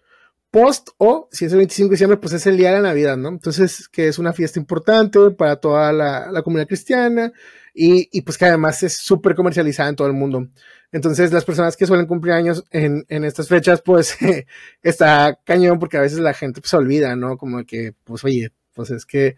post 0.52 0.90
o 0.98 1.30
si 1.32 1.46
es 1.46 1.52
el 1.52 1.60
25 1.60 1.90
de 1.90 1.94
diciembre, 1.94 2.18
pues 2.18 2.34
es 2.34 2.46
el 2.48 2.58
día 2.58 2.70
de 2.70 2.78
la 2.78 2.90
Navidad, 2.90 3.18
¿no? 3.18 3.30
Entonces, 3.30 3.88
que 3.88 4.08
es 4.08 4.20
una 4.20 4.34
fiesta 4.34 4.60
importante 4.60 5.32
para 5.32 5.56
toda 5.58 5.92
la, 5.94 6.32
la 6.32 6.42
comunidad 6.42 6.68
cristiana 6.68 7.32
y, 7.74 8.10
y, 8.12 8.22
pues 8.22 8.38
que 8.38 8.46
además 8.46 8.82
es 8.84 8.98
súper 8.98 9.36
comercializada 9.36 9.90
en 9.90 9.96
todo 9.96 10.08
el 10.08 10.14
mundo. 10.14 10.48
Entonces, 10.92 11.32
las 11.32 11.46
personas 11.46 11.78
que 11.78 11.86
suelen 11.86 12.08
cumplir 12.08 12.34
años 12.34 12.66
en, 12.72 13.06
en 13.10 13.24
estas 13.24 13.48
fechas, 13.48 13.82
pues 13.82 14.18
está 14.84 15.40
cañón 15.44 15.80
porque 15.80 15.98
a 15.98 16.02
veces 16.02 16.20
la 16.20 16.34
gente 16.34 16.62
pues, 16.62 16.72
se 16.72 16.78
olvida, 16.78 17.16
¿no? 17.16 17.38
Como 17.38 17.64
que, 17.66 17.94
pues 18.04 18.24
oye, 18.24 18.52
pues 18.74 18.90
es 18.92 19.06
que 19.06 19.38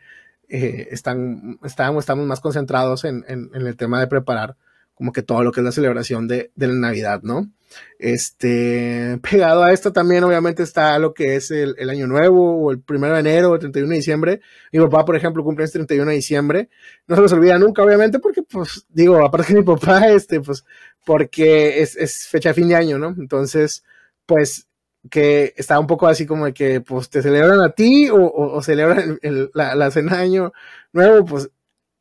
eh, 0.50 0.88
están, 0.91 1.60
estamos, 1.63 2.08
más 2.08 2.39
concentrados 2.39 3.03
en, 3.05 3.25
en, 3.27 3.50
en 3.53 3.67
el 3.67 3.75
tema 3.75 4.00
de 4.00 4.08
preparar 4.08 4.55
como 5.01 5.13
que 5.13 5.24
todo 5.24 5.43
lo 5.43 5.51
que 5.51 5.62
es 5.62 5.63
la 5.63 5.72
celebración 5.72 6.27
de, 6.27 6.51
la 6.55 6.67
Navidad, 6.67 7.24
¿no? 7.24 7.50
Este, 7.98 9.17
pegado 9.27 9.63
a 9.63 9.74
esto 9.74 9.91
también 9.91 10.24
obviamente 10.24 10.62
está 10.62 11.00
lo 11.00 11.15
que 11.15 11.36
es 11.36 11.50
el, 11.50 11.89
año 11.89 12.05
nuevo 12.05 12.55
o 12.62 12.70
el 12.70 12.81
primero 12.81 13.15
de 13.15 13.22
enero 13.22 13.50
o 13.50 13.55
el 13.55 13.62
31 13.62 13.89
de 13.89 13.96
diciembre. 13.96 14.41
Mi 14.72 14.79
papá, 14.79 15.03
por 15.03 15.15
ejemplo, 15.15 15.43
cumple 15.43 15.63
el 15.63 15.70
este 15.70 15.79
31 15.79 16.08
de 16.08 16.15
diciembre. 16.15 16.70
No 17.08 17.15
se 17.15 17.22
nos 17.24 17.34
olvida 17.34 17.58
nunca, 17.58 17.81
obviamente, 17.81 18.20
porque, 18.20 18.43
pues, 18.43 18.86
digo, 18.89 19.25
aparte 19.25 19.53
de 19.53 19.62
mi 19.62 19.65
papá, 19.65 20.08
este, 20.12 20.39
pues, 20.39 20.63
porque 21.03 21.81
es, 21.81 22.27
fecha 22.27 22.50
de 22.50 22.53
fin 22.53 22.67
de 22.67 22.75
año, 22.75 23.00
¿no? 23.00 23.15
Entonces, 23.17 23.84
pues, 24.27 24.67
que 25.10 25.55
está 25.58 25.79
un 25.79 25.88
poco 25.88 26.05
así 26.05 26.27
como 26.27 26.46
de 26.46 26.53
que, 26.53 26.79
pues, 26.81 27.10
te 27.10 27.24
celebran 27.24 27.60
a 27.60 27.72
ti 27.72 28.08
o 28.12 28.62
celebran 28.62 29.17
el, 29.24 29.50
la, 29.55 29.74
la 29.74 29.89
cena 29.89 30.17
de 30.17 30.22
año 30.22 30.53
nuevo, 30.93 31.25
pues, 31.25 31.50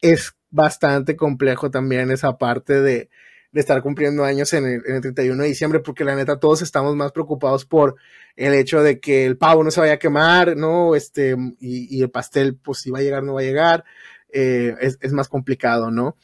es 0.02 0.35
bastante 0.50 1.16
complejo 1.16 1.71
también 1.71 2.11
esa 2.11 2.37
parte 2.38 2.80
de, 2.80 3.09
estar 3.52 3.83
cumpliendo 3.83 4.25
años 4.25 4.52
en 4.52 4.64
el, 4.64 4.83
en 4.87 4.95
el, 4.97 5.00
31 5.00 5.42
de 5.42 5.49
diciembre, 5.49 5.80
porque 5.80 6.04
la 6.04 6.14
neta 6.14 6.38
todos 6.38 6.62
estamos 6.62 6.95
más 6.95 7.11
preocupados 7.12 7.64
por 7.64 7.97
el 8.37 8.54
hecho 8.54 8.83
de 8.83 9.00
que 9.00 9.26
el 9.26 9.37
pavo 9.37 9.64
no 9.64 9.71
se 9.71 9.80
vaya 9.80 9.95
a 9.95 9.99
quemar, 9.99 10.57
¿no? 10.57 10.95
Este, 10.95 11.37
y, 11.59 12.00
el 12.00 12.11
pastel, 12.11 12.57
pues 12.57 12.78
si 12.78 12.90
va 12.90 13.00
a 13.00 13.02
llegar, 13.02 13.23
no 13.25 13.35
va 13.35 13.40
a 13.40 13.45
llegar, 13.45 13.85
eh, 14.33 14.75
es, 14.80 15.12
más 15.12 15.28
complicado, 15.28 15.90
¿no? 15.90 16.16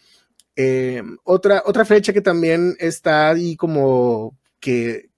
Eh, 0.55 1.03
otra, 1.25 1.63
otra 1.67 1.85
fecha 1.85 2.13
que 2.13 2.21
también 2.21 2.77
está 2.79 3.31
ahí 3.31 3.57
como 3.57 4.39
que, 4.61 5.11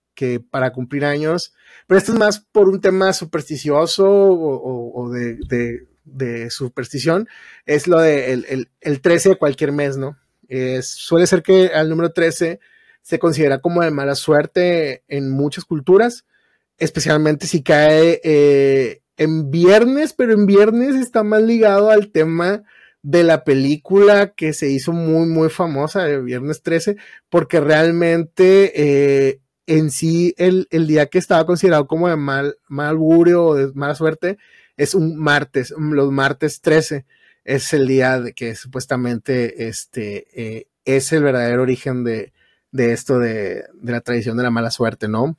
para 0.50 0.72
cumplir 0.72 1.04
años, 1.04 1.54
pero 1.86 1.98
esto 1.98 2.12
es 2.12 2.18
más 2.18 2.40
por 2.40 2.68
un 2.68 2.80
tema 2.80 3.12
supersticioso 3.12 4.04
o, 4.08 5.10
de 5.10 5.86
de 6.12 6.50
superstición 6.50 7.28
es 7.66 7.86
lo 7.86 8.00
de 8.00 8.32
el, 8.32 8.46
el, 8.48 8.68
el 8.80 9.00
13 9.00 9.30
de 9.30 9.36
cualquier 9.36 9.72
mes, 9.72 9.96
¿no? 9.96 10.16
Es, 10.48 10.88
suele 10.88 11.26
ser 11.26 11.42
que 11.42 11.68
al 11.68 11.88
número 11.88 12.12
13 12.12 12.60
se 13.02 13.18
considera 13.18 13.60
como 13.60 13.82
de 13.82 13.90
mala 13.90 14.14
suerte 14.14 15.02
en 15.08 15.30
muchas 15.30 15.64
culturas, 15.64 16.24
especialmente 16.78 17.46
si 17.46 17.62
cae 17.62 18.20
eh, 18.22 19.02
en 19.16 19.50
viernes, 19.50 20.12
pero 20.12 20.32
en 20.32 20.46
viernes 20.46 20.94
está 20.94 21.22
más 21.22 21.42
ligado 21.42 21.90
al 21.90 22.10
tema 22.10 22.64
de 23.02 23.24
la 23.24 23.44
película 23.44 24.34
que 24.34 24.52
se 24.52 24.68
hizo 24.68 24.92
muy, 24.92 25.26
muy 25.26 25.48
famosa, 25.48 26.04
de 26.04 26.20
Viernes 26.20 26.62
13, 26.62 26.96
porque 27.28 27.60
realmente 27.60 28.72
eh, 28.74 29.40
en 29.66 29.90
sí 29.90 30.34
el, 30.36 30.66
el, 30.70 30.86
día 30.86 31.06
que 31.06 31.18
estaba 31.18 31.46
considerado 31.46 31.86
como 31.86 32.08
de 32.08 32.16
mal, 32.16 32.56
mal 32.68 32.96
augurio 32.96 33.44
o 33.44 33.54
de 33.54 33.72
mala 33.74 33.94
suerte 33.94 34.38
es 34.78 34.94
un 34.94 35.18
martes, 35.18 35.75
los 35.76 36.11
martes 36.11 36.62
13 36.62 37.04
es 37.44 37.73
el 37.75 37.87
día 37.87 38.20
de 38.20 38.32
que 38.32 38.54
supuestamente 38.54 39.68
este, 39.68 40.28
eh, 40.32 40.68
es 40.85 41.12
el 41.12 41.23
verdadero 41.23 41.62
origen 41.62 42.04
de, 42.04 42.32
de 42.70 42.92
esto 42.92 43.18
de, 43.18 43.64
de, 43.75 43.92
la 43.92 44.00
tradición 44.00 44.37
de 44.37 44.44
la 44.44 44.50
mala 44.50 44.70
suerte, 44.70 45.08
¿no? 45.08 45.37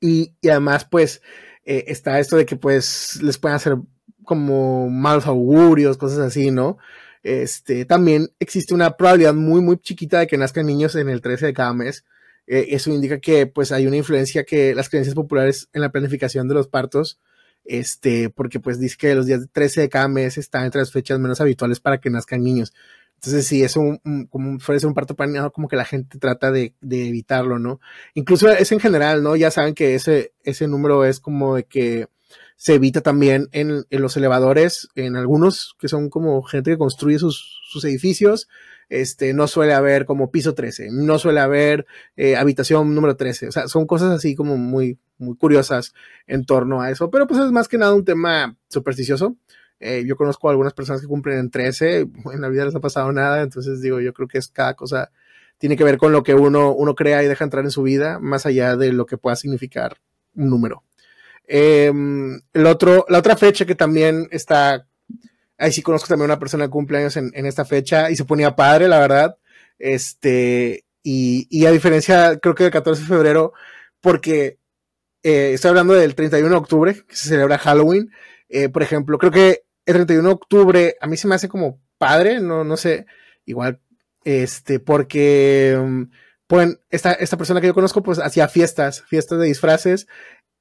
Y, 0.00 0.34
y 0.40 0.48
además, 0.48 0.86
pues, 0.90 1.22
eh, 1.64 1.84
está 1.88 2.18
esto 2.18 2.36
de 2.36 2.46
que 2.46 2.56
pues 2.56 3.20
les 3.22 3.38
pueden 3.38 3.56
hacer 3.56 3.76
como 4.24 4.88
malos 4.88 5.26
augurios, 5.26 5.98
cosas 5.98 6.18
así, 6.18 6.50
¿no? 6.50 6.78
Este, 7.22 7.84
también 7.84 8.30
existe 8.38 8.74
una 8.74 8.96
probabilidad 8.96 9.34
muy, 9.34 9.60
muy 9.60 9.78
chiquita 9.78 10.20
de 10.20 10.26
que 10.26 10.38
nazcan 10.38 10.66
niños 10.66 10.94
en 10.96 11.08
el 11.08 11.20
13 11.20 11.46
de 11.46 11.54
cada 11.54 11.72
mes. 11.74 12.04
Eh, 12.46 12.68
eso 12.70 12.90
indica 12.90 13.18
que 13.18 13.46
pues 13.46 13.72
hay 13.72 13.86
una 13.86 13.96
influencia 13.96 14.44
que 14.44 14.74
las 14.74 14.88
creencias 14.88 15.14
populares 15.14 15.68
en 15.72 15.80
la 15.80 15.90
planificación 15.90 16.48
de 16.48 16.54
los 16.54 16.68
partos 16.68 17.18
este, 17.64 18.30
porque 18.30 18.60
pues 18.60 18.78
dice 18.78 18.96
que 18.98 19.14
los 19.14 19.26
días 19.26 19.46
13 19.52 19.82
de 19.82 19.88
cada 19.88 20.08
mes 20.08 20.38
están 20.38 20.64
entre 20.64 20.80
las 20.80 20.92
fechas 20.92 21.18
menos 21.18 21.40
habituales 21.40 21.80
para 21.80 21.98
que 21.98 22.10
nazcan 22.10 22.42
niños. 22.42 22.72
Entonces, 23.16 23.46
sí, 23.46 23.62
es 23.62 23.76
un, 23.76 24.00
un 24.04 24.26
como 24.26 24.60
suele 24.60 24.80
ser 24.80 24.88
un 24.88 24.94
parto 24.94 25.14
planeado, 25.16 25.50
como 25.50 25.66
que 25.66 25.76
la 25.76 25.86
gente 25.86 26.18
trata 26.18 26.50
de, 26.50 26.74
de, 26.82 27.08
evitarlo, 27.08 27.58
¿no? 27.58 27.80
Incluso 28.12 28.50
es 28.50 28.70
en 28.72 28.80
general, 28.80 29.22
¿no? 29.22 29.34
Ya 29.34 29.50
saben 29.50 29.74
que 29.74 29.94
ese, 29.94 30.34
ese 30.42 30.68
número 30.68 31.06
es 31.06 31.20
como 31.20 31.56
de 31.56 31.64
que 31.64 32.08
se 32.56 32.74
evita 32.74 33.00
también 33.00 33.48
en, 33.52 33.84
en 33.88 34.02
los 34.02 34.16
elevadores, 34.16 34.88
en 34.94 35.16
algunos 35.16 35.74
que 35.78 35.88
son 35.88 36.10
como 36.10 36.42
gente 36.42 36.72
que 36.72 36.78
construye 36.78 37.18
sus, 37.18 37.62
sus 37.70 37.84
edificios, 37.84 38.48
este, 38.88 39.32
no 39.34 39.46
suele 39.46 39.74
haber 39.74 40.06
como 40.06 40.30
piso 40.30 40.54
13, 40.54 40.88
no 40.90 41.18
suele 41.18 41.40
haber 41.40 41.86
eh, 42.16 42.36
habitación 42.36 42.94
número 42.94 43.16
13, 43.16 43.48
o 43.48 43.52
sea, 43.52 43.68
son 43.68 43.86
cosas 43.86 44.10
así 44.10 44.34
como 44.34 44.56
muy, 44.56 44.98
muy 45.18 45.36
curiosas 45.36 45.94
en 46.26 46.44
torno 46.44 46.80
a 46.80 46.90
eso, 46.90 47.10
pero 47.10 47.26
pues 47.26 47.40
es 47.40 47.50
más 47.52 47.68
que 47.68 47.78
nada 47.78 47.94
un 47.94 48.04
tema 48.04 48.56
supersticioso. 48.68 49.36
Eh, 49.80 50.04
yo 50.06 50.16
conozco 50.16 50.48
a 50.48 50.52
algunas 50.52 50.72
personas 50.72 51.02
que 51.02 51.08
cumplen 51.08 51.38
en 51.38 51.50
13, 51.50 52.00
en 52.32 52.40
la 52.40 52.48
vida 52.48 52.64
les 52.64 52.74
ha 52.74 52.80
pasado 52.80 53.12
nada, 53.12 53.42
entonces 53.42 53.80
digo, 53.80 54.00
yo 54.00 54.12
creo 54.14 54.28
que 54.28 54.38
es 54.38 54.48
cada 54.48 54.74
cosa 54.74 55.10
tiene 55.58 55.76
que 55.76 55.84
ver 55.84 55.98
con 55.98 56.12
lo 56.12 56.22
que 56.22 56.34
uno, 56.34 56.74
uno 56.74 56.94
crea 56.94 57.22
y 57.22 57.26
deja 57.26 57.44
entrar 57.44 57.64
en 57.64 57.70
su 57.70 57.82
vida, 57.82 58.18
más 58.18 58.46
allá 58.46 58.76
de 58.76 58.92
lo 58.92 59.06
que 59.06 59.18
pueda 59.18 59.36
significar 59.36 59.96
un 60.34 60.50
número. 60.50 60.82
Em, 61.46 62.40
el 62.52 62.66
otro, 62.66 63.04
la 63.08 63.18
otra 63.18 63.36
fecha 63.36 63.64
que 63.64 63.74
también 63.74 64.28
está, 64.30 64.86
ahí 65.58 65.72
sí 65.72 65.82
conozco 65.82 66.08
también 66.08 66.30
una 66.30 66.38
persona 66.38 66.64
que 66.64 66.70
cumple 66.70 66.98
años 66.98 67.16
en, 67.16 67.46
esta 67.46 67.64
fecha 67.64 68.10
y 68.10 68.16
se 68.16 68.24
ponía 68.24 68.56
padre, 68.56 68.88
la 68.88 68.98
verdad. 68.98 69.38
Este, 69.78 70.84
y, 71.02 71.46
y 71.50 71.66
a 71.66 71.70
diferencia, 71.70 72.38
creo 72.38 72.54
que 72.54 72.64
del 72.64 72.72
14 72.72 73.02
de 73.02 73.08
febrero, 73.08 73.52
porque 74.00 74.58
eh, 75.24 75.52
estoy 75.54 75.70
hablando 75.70 75.94
del 75.94 76.14
31 76.14 76.50
de 76.50 76.56
octubre, 76.56 76.94
que 77.06 77.16
se 77.16 77.28
celebra 77.28 77.58
Halloween. 77.58 78.12
Eh, 78.48 78.68
por 78.68 78.82
ejemplo, 78.82 79.18
creo 79.18 79.32
que 79.32 79.64
el 79.86 79.94
31 79.94 80.28
de 80.28 80.34
octubre 80.34 80.96
a 81.00 81.06
mí 81.06 81.16
se 81.16 81.26
me 81.26 81.34
hace 81.34 81.48
como 81.48 81.80
padre, 81.98 82.40
no, 82.40 82.64
no 82.64 82.76
sé, 82.76 83.06
igual, 83.46 83.80
este, 84.24 84.80
porque, 84.80 86.08
pues, 86.46 86.78
esta, 86.90 87.12
esta 87.12 87.36
persona 87.38 87.60
que 87.60 87.68
yo 87.68 87.74
conozco, 87.74 88.02
pues, 88.02 88.18
hacía 88.18 88.48
fiestas, 88.48 89.02
fiestas 89.02 89.38
de 89.38 89.46
disfraces, 89.46 90.06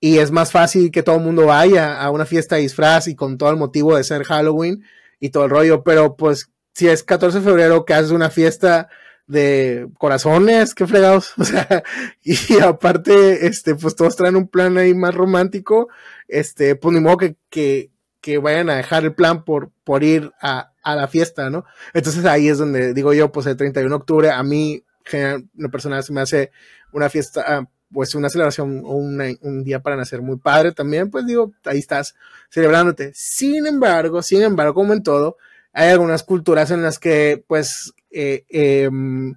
y 0.04 0.18
es 0.18 0.32
más 0.32 0.52
fácil 0.52 0.92
que 0.92 1.02
todo 1.02 1.16
el 1.16 1.22
mundo 1.22 1.46
vaya 1.46 1.98
a 1.98 2.12
una 2.12 2.26
fiesta 2.26 2.58
disfraz 2.58 3.08
y 3.08 3.16
con 3.16 3.38
todo 3.38 3.52
el 3.52 3.56
motivo 3.56 3.96
de 3.96 4.04
ser 4.04 4.26
Halloween 4.26 4.84
y 5.22 5.30
todo 5.30 5.46
el 5.46 5.50
rollo, 5.50 5.82
pero 5.82 6.18
pues, 6.18 6.52
si 6.74 6.90
es 6.90 7.04
14 7.04 7.40
de 7.40 7.46
febrero 7.46 7.86
que 7.86 7.94
haces 7.94 8.12
una 8.12 8.30
fiesta 8.30 8.90
de 9.28 9.88
corazones, 9.98 10.76
qué 10.76 10.88
fregados, 10.88 11.32
o 11.38 11.46
sea, 11.46 11.84
y 12.22 12.36
aparte, 12.60 13.48
este, 13.48 13.76
pues 13.76 13.96
todos 13.96 14.18
traen 14.18 14.36
un 14.36 14.50
plan 14.50 14.78
ahí 14.78 14.94
más 14.94 15.16
romántico, 15.16 15.88
este, 16.28 16.76
pues 16.76 16.94
ni 16.94 17.00
modo 17.00 17.16
que, 17.16 17.38
que, 17.50 18.38
vayan 18.40 18.70
a 18.70 18.76
dejar 18.76 19.06
el 19.06 19.16
plan 19.16 19.46
por, 19.46 19.72
por 19.86 20.04
ir 20.04 20.34
a, 20.42 20.74
a, 20.84 20.98
la 20.98 21.08
fiesta, 21.08 21.50
¿no? 21.50 21.64
Entonces 21.94 22.26
ahí 22.26 22.50
es 22.50 22.58
donde 22.58 22.94
digo 22.94 23.14
yo, 23.14 23.32
pues 23.32 23.46
el 23.46 23.56
31 23.56 23.90
de 23.90 23.96
octubre, 23.96 24.32
a 24.32 24.44
mí, 24.44 24.84
una 25.14 25.70
persona 25.72 26.02
se 26.02 26.12
me 26.12 26.20
hace 26.20 26.52
una 26.92 27.10
fiesta, 27.10 27.46
ah, 27.48 27.70
pues 27.94 28.16
una 28.16 28.30
celebración 28.30 28.82
o 28.86 28.96
un 28.96 29.64
día 29.64 29.82
para 29.82 29.96
nacer 29.96 30.22
muy 30.22 30.38
padre 30.38 30.72
también, 30.72 31.10
pues 31.12 31.26
digo, 31.26 31.54
ahí 31.66 31.80
estás 31.80 32.16
celebrándote. 32.50 33.12
Sin 33.14 33.66
embargo, 33.68 34.22
sin 34.22 34.42
embargo, 34.42 34.74
como 34.74 34.94
en 34.94 35.04
todo, 35.04 35.38
hay 35.74 35.90
algunas 35.90 36.24
culturas 36.24 36.72
en 36.72 36.84
las 36.84 37.00
que, 37.00 37.44
pues, 37.48 37.94
eh, 38.12 38.46
em, 38.50 39.34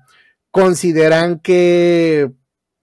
consideran 0.51 1.41
que 1.41 2.31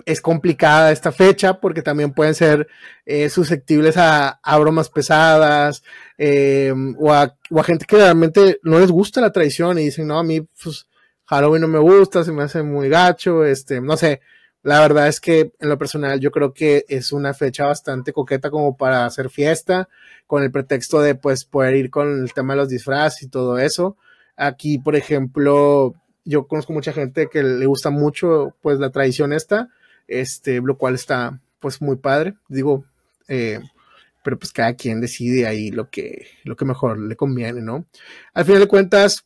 es 0.06 0.22
complicada 0.22 0.92
esta 0.92 1.12
fecha 1.12 1.60
porque 1.62 1.82
también 1.82 2.14
pueden 2.14 2.36
ser 2.36 2.68
eh, 3.06 3.30
susceptibles 3.30 3.96
a, 3.98 4.40
bromas 4.60 4.90
pesadas 4.90 5.84
em, 6.18 6.96
o, 7.00 7.14
a, 7.14 7.36
gente 7.64 7.86
que 7.86 7.98
realmente 7.98 8.60
no 8.64 8.80
les 8.80 8.92
gusta 8.92 9.22
la 9.22 9.32
tradición 9.32 9.80
y 9.80 9.86
dicen, 9.86 10.08
no, 10.08 10.20
a 10.20 10.24
mí 10.24 10.42
pues, 10.42 10.88
Halloween 11.26 11.62
no 11.62 11.68
me 11.68 11.80
gusta, 11.80 12.24
se 12.24 12.32
me 12.32 12.44
hace 12.44 12.64
muy 12.64 12.90
gacho, 12.90 13.46
este, 13.46 13.80
no 13.82 13.98
sé. 13.98 14.22
La 14.64 14.80
verdad 14.80 15.08
es 15.08 15.20
que 15.20 15.54
en 15.60 15.70
lo 15.70 15.78
personal 15.78 16.20
yo 16.20 16.32
creo 16.32 16.54
que 16.54 16.86
es 16.88 17.12
una 17.12 17.34
fecha 17.34 17.66
bastante 17.66 18.14
coqueta 18.14 18.50
como 18.50 18.76
para 18.78 19.06
hacer 19.06 19.30
fiesta, 19.30 19.90
con 20.26 20.42
el 20.42 20.52
pretexto 20.52 21.02
de 21.02 21.16
pues 21.16 21.46
poder 21.46 21.76
ir 21.76 21.90
con 21.90 22.24
el 22.24 22.34
tema 22.34 22.54
de 22.54 22.62
los 22.62 22.70
disfraces 22.70 23.24
y 23.24 23.28
todo 23.28 23.60
eso. 23.60 23.98
Aquí, 24.38 24.80
por 24.80 24.96
ejemplo, 24.96 25.94
yo 26.26 26.48
conozco 26.48 26.74
mucha 26.74 26.94
gente 26.94 27.28
que 27.30 27.44
le 27.44 27.66
gusta 27.66 27.90
mucho, 27.90 28.56
pues, 28.62 28.80
la 28.80 28.92
tradición 28.92 29.34
esta, 29.34 29.70
este, 30.08 30.62
lo 30.62 30.78
cual 30.78 30.96
está, 30.96 31.40
pues, 31.60 31.82
muy 31.82 31.98
padre. 31.98 32.36
Digo, 32.48 32.86
eh, 33.28 33.60
pero 34.24 34.40
pues 34.40 34.54
cada 34.54 34.74
quien 34.76 35.02
decide 35.02 35.46
ahí 35.48 35.70
lo 35.72 35.90
que, 35.90 36.28
lo 36.46 36.56
que 36.56 36.66
mejor 36.66 36.98
le 36.98 37.16
conviene, 37.16 37.62
¿no? 37.62 37.86
Al 38.34 38.46
final 38.46 38.62
de 38.62 38.68
cuentas, 38.68 39.26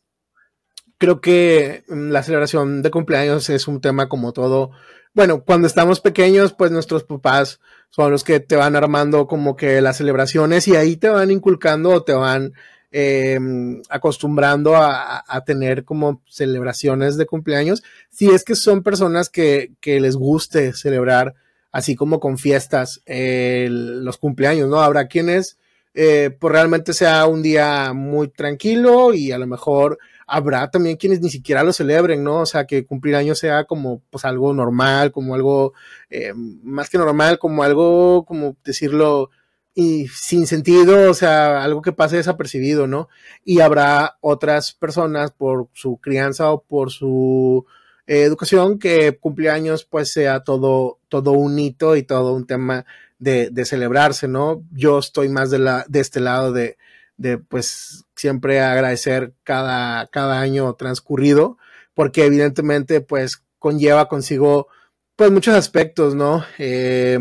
creo 0.98 1.20
que 1.20 1.84
la 1.88 2.22
celebración 2.22 2.82
de 2.82 2.90
cumpleaños 2.90 3.48
es 3.50 3.68
un 3.68 3.80
tema 3.80 4.08
como 4.08 4.32
todo. 4.32 4.72
Bueno, 5.14 5.42
cuando 5.44 5.66
estamos 5.66 6.00
pequeños, 6.00 6.52
pues 6.52 6.70
nuestros 6.70 7.04
papás 7.04 7.60
son 7.90 8.10
los 8.10 8.24
que 8.24 8.40
te 8.40 8.56
van 8.56 8.76
armando 8.76 9.26
como 9.26 9.56
que 9.56 9.80
las 9.80 9.96
celebraciones 9.96 10.68
y 10.68 10.76
ahí 10.76 10.96
te 10.96 11.08
van 11.08 11.30
inculcando 11.30 11.90
o 11.90 12.02
te 12.02 12.12
van 12.12 12.52
eh, 12.90 13.38
acostumbrando 13.90 14.76
a, 14.76 15.24
tener 15.44 15.84
como 15.84 16.22
celebraciones 16.26 17.16
de 17.16 17.26
cumpleaños, 17.26 17.82
si 18.10 18.30
es 18.30 18.44
que 18.44 18.54
son 18.54 18.82
personas 18.82 19.28
que, 19.28 19.72
les 19.82 20.16
guste 20.16 20.72
celebrar 20.72 21.34
así 21.70 21.96
como 21.96 22.18
con 22.18 22.38
fiestas 22.38 23.02
los 23.06 24.18
cumpleaños, 24.18 24.68
¿no? 24.68 24.80
Habrá 24.80 25.06
quienes 25.06 25.58
eh, 25.94 26.30
pues 26.38 26.52
realmente 26.52 26.92
sea 26.92 27.26
un 27.26 27.42
día 27.42 27.92
muy 27.92 28.28
tranquilo 28.28 29.12
y 29.12 29.32
a 29.32 29.38
lo 29.38 29.46
mejor 29.46 29.98
habrá 30.28 30.70
también 30.70 30.96
quienes 30.96 31.20
ni 31.20 31.30
siquiera 31.30 31.64
lo 31.64 31.72
celebren, 31.72 32.22
¿no? 32.22 32.40
O 32.42 32.46
sea, 32.46 32.66
que 32.66 32.86
cumplir 32.86 33.16
años 33.16 33.38
sea 33.38 33.64
como 33.64 34.02
pues 34.10 34.24
algo 34.24 34.52
normal, 34.54 35.10
como 35.10 35.34
algo 35.34 35.72
eh, 36.10 36.32
más 36.34 36.90
que 36.90 36.98
normal, 36.98 37.38
como 37.38 37.62
algo, 37.62 38.24
como 38.26 38.56
decirlo, 38.64 39.30
y 39.74 40.08
sin 40.08 40.46
sentido, 40.46 41.10
o 41.10 41.14
sea, 41.14 41.62
algo 41.64 41.82
que 41.82 41.92
pase 41.92 42.16
desapercibido, 42.16 42.86
¿no? 42.86 43.08
Y 43.44 43.60
habrá 43.60 44.18
otras 44.20 44.72
personas 44.74 45.30
por 45.32 45.68
su 45.72 45.98
crianza 45.98 46.52
o 46.52 46.62
por 46.62 46.90
su 46.90 47.66
educación 48.06 48.78
que 48.78 49.16
cumpleaños 49.18 49.84
pues 49.84 50.12
sea 50.12 50.40
todo, 50.44 50.98
todo 51.08 51.32
un 51.32 51.58
hito 51.58 51.96
y 51.96 52.02
todo 52.02 52.34
un 52.34 52.46
tema 52.46 52.86
de, 53.18 53.50
de 53.50 53.64
celebrarse, 53.64 54.28
¿no? 54.28 54.62
Yo 54.72 54.98
estoy 54.98 55.28
más 55.28 55.50
de, 55.50 55.58
la, 55.58 55.84
de 55.88 56.00
este 56.00 56.20
lado 56.20 56.52
de, 56.52 56.76
de 57.18 57.38
pues 57.38 58.06
siempre 58.16 58.60
agradecer 58.60 59.34
cada, 59.44 60.06
cada 60.06 60.40
año 60.40 60.72
transcurrido, 60.74 61.58
porque 61.94 62.24
evidentemente 62.24 63.00
pues 63.02 63.44
conlleva 63.58 64.08
consigo 64.08 64.68
pues 65.16 65.30
muchos 65.30 65.54
aspectos, 65.54 66.14
¿no? 66.14 66.44
Eh, 66.58 67.18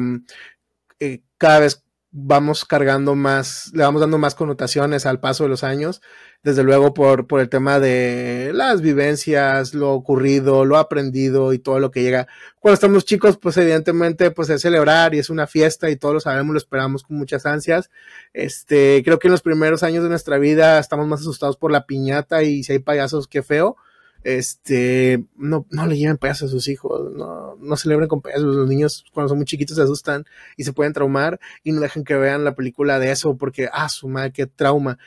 eh, 1.00 1.22
cada 1.38 1.60
vez 1.60 1.84
vamos 2.20 2.66
cargando 2.66 3.14
más, 3.14 3.70
le 3.74 3.84
vamos 3.84 4.02
dando 4.02 4.18
más 4.18 4.34
connotaciones 4.34 5.06
al 5.06 5.20
paso 5.20 5.44
de 5.44 5.50
los 5.50 5.64
años, 5.64 6.02
desde 6.42 6.64
luego 6.64 6.96
por, 6.96 7.28
por 7.28 7.40
el 7.42 7.48
tema 7.48 7.80
de 7.80 8.52
las 8.56 8.82
vivencias, 8.82 9.76
lo 9.76 9.92
ocurrido, 9.92 10.66
lo 10.66 10.78
aprendido 10.78 11.54
y 11.54 11.60
todo 11.60 11.80
lo 11.80 11.92
que 11.92 12.02
llega. 12.02 12.28
Cuando 12.60 12.74
estamos 12.74 13.06
chicos, 13.06 13.38
pues 13.38 13.56
evidentemente, 13.58 14.32
pues 14.32 14.50
es 14.50 14.64
celebrar 14.64 15.14
y 15.14 15.20
es 15.20 15.30
una 15.30 15.46
fiesta 15.46 15.92
y 15.92 15.96
todos 15.96 16.16
lo 16.16 16.20
sabemos, 16.20 16.54
lo 16.54 16.58
esperamos 16.58 17.04
con 17.04 17.18
muchas 17.18 17.46
ansias. 17.46 17.92
Este, 18.34 19.04
creo 19.06 19.20
que 19.20 19.28
en 19.28 19.34
los 19.34 19.44
primeros 19.44 19.84
años 19.84 20.02
de 20.02 20.10
nuestra 20.10 20.40
vida 20.40 20.80
estamos 20.80 21.08
más 21.08 21.22
asustados 21.22 21.56
por 21.56 21.72
la 21.72 21.86
piñata 21.86 22.42
y 22.42 22.64
si 22.64 22.74
hay 22.74 22.80
payasos, 22.80 23.28
qué 23.28 23.44
feo 23.44 23.78
este, 24.24 25.24
no, 25.36 25.66
no 25.70 25.88
le 25.88 25.98
lleven 25.98 26.18
payasos 26.18 26.50
a 26.50 26.52
sus 26.52 26.68
hijos, 26.68 27.14
no, 27.14 27.56
no 27.60 27.76
celebren 27.78 28.08
con 28.08 28.22
payasos, 28.22 28.56
los 28.56 28.68
niños 28.68 29.06
cuando 29.14 29.30
son 29.30 29.38
muy 29.38 29.46
chiquitos 29.46 29.78
se 29.78 29.84
asustan 29.84 30.26
y 30.56 30.64
se 30.64 30.74
pueden 30.74 30.94
traumar 30.94 31.40
y 31.64 31.72
no 31.72 31.82
dejen 31.82 32.04
que 32.04 32.16
vean 32.16 32.44
la 32.44 32.56
película 32.56 33.00
de 33.00 33.12
eso 33.12 33.38
porque, 33.38 33.70
ah, 33.72 33.90
su 33.90 34.08
madre, 34.08 34.32
qué 34.32 34.48
trauma. 34.48 34.98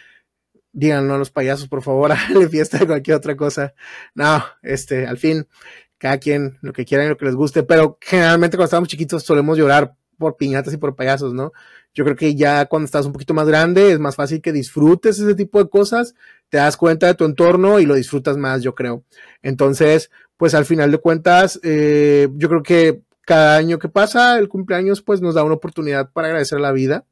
Díganlo 0.73 1.15
a 1.15 1.19
los 1.19 1.31
payasos, 1.31 1.69
por 1.69 1.83
favor, 1.83 2.13
háganle 2.13 2.49
fiesta 2.49 2.79
de 2.79 2.87
cualquier 2.87 3.17
otra 3.17 3.37
cosa. 3.37 3.75
No, 4.15 4.43
este, 4.63 5.07
al 5.07 5.19
fin, 5.19 5.47
cada 5.99 6.19
quien 6.19 6.59
lo 6.63 6.73
que 6.73 6.85
quiera 6.85 7.05
y 7.05 7.09
lo 7.09 7.17
que 7.17 7.27
les 7.27 7.35
guste, 7.35 7.63
pero 7.63 7.99
generalmente 8.01 8.57
cuando 8.57 8.67
estamos 8.67 8.89
chiquitos 8.89 9.23
solemos 9.23 9.59
llorar 9.59 9.97
por 10.21 10.37
piñatas 10.37 10.73
y 10.75 10.77
por 10.77 10.95
payasos, 10.95 11.35
¿no? 11.35 11.53
Yo 11.93 12.05
creo 12.05 12.15
que 12.15 12.37
ya 12.37 12.67
cuando 12.67 12.85
estás 12.85 13.07
un 13.07 13.13
poquito 13.13 13.35
más 13.35 13.49
grande 13.49 13.91
es 13.91 13.99
más 13.99 14.15
fácil 14.15 14.41
que 14.41 14.53
disfrutes 14.53 15.19
ese 15.19 15.35
tipo 15.35 15.59
de 15.59 15.69
cosas, 15.69 16.15
te 16.49 16.59
das 16.59 16.77
cuenta 16.77 17.09
de 17.09 17.15
tu 17.15 17.25
entorno 17.25 17.81
y 17.81 17.87
lo 17.87 17.95
disfrutas 17.95 18.37
más, 18.37 18.63
yo 18.63 18.77
creo. 18.77 19.03
Entonces, 19.43 20.11
pues 20.37 20.55
al 20.55 20.67
final 20.67 20.93
de 20.93 20.99
cuentas, 20.99 21.59
eh, 21.65 22.29
yo 22.35 22.49
creo 22.49 22.63
que 22.63 23.03
cada 23.23 23.57
año 23.57 23.79
que 23.79 23.89
pasa, 23.89 24.39
el 24.39 24.49
cumpleaños, 24.49 25.03
pues 25.03 25.21
nos 25.21 25.35
da 25.35 25.43
una 25.43 25.55
oportunidad 25.55 26.13
para 26.13 26.29
agradecer 26.29 26.61
la 26.61 26.73
vida, 26.73 27.07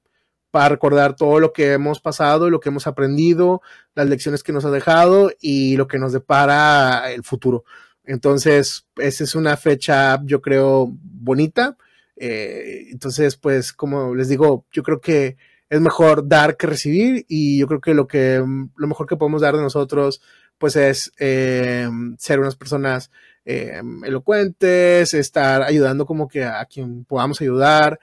para 0.50 0.68
recordar 0.68 1.16
todo 1.16 1.40
lo 1.40 1.52
que 1.52 1.72
hemos 1.72 2.00
pasado, 2.00 2.50
lo 2.50 2.60
que 2.60 2.68
hemos 2.68 2.86
aprendido, 2.86 3.62
las 3.94 4.08
lecciones 4.08 4.42
que 4.42 4.52
nos 4.52 4.64
ha 4.64 4.70
dejado 4.70 5.32
y 5.40 5.76
lo 5.76 5.88
que 5.88 5.98
nos 5.98 6.12
depara 6.12 7.10
el 7.12 7.24
futuro. 7.24 7.64
Entonces, 8.04 8.86
esa 8.96 9.24
es 9.24 9.34
una 9.34 9.56
fecha, 9.56 10.20
yo 10.24 10.40
creo, 10.40 10.88
bonita 10.92 11.76
eh, 12.20 12.88
entonces, 12.90 13.36
pues, 13.36 13.72
como 13.72 14.14
les 14.14 14.28
digo, 14.28 14.66
yo 14.72 14.82
creo 14.82 15.00
que 15.00 15.36
es 15.70 15.80
mejor 15.80 16.26
dar 16.26 16.56
que 16.56 16.66
recibir 16.66 17.24
y 17.28 17.58
yo 17.58 17.66
creo 17.66 17.80
que 17.80 17.94
lo 17.94 18.06
que 18.06 18.42
lo 18.76 18.86
mejor 18.86 19.06
que 19.06 19.16
podemos 19.16 19.42
dar 19.42 19.56
de 19.56 19.62
nosotros, 19.62 20.20
pues, 20.58 20.76
es 20.76 21.12
eh, 21.18 21.88
ser 22.18 22.40
unas 22.40 22.56
personas 22.56 23.10
eh, 23.44 23.80
elocuentes, 24.04 25.14
estar 25.14 25.62
ayudando 25.62 26.06
como 26.06 26.28
que 26.28 26.44
a 26.44 26.64
quien 26.66 27.04
podamos 27.04 27.40
ayudar, 27.40 27.98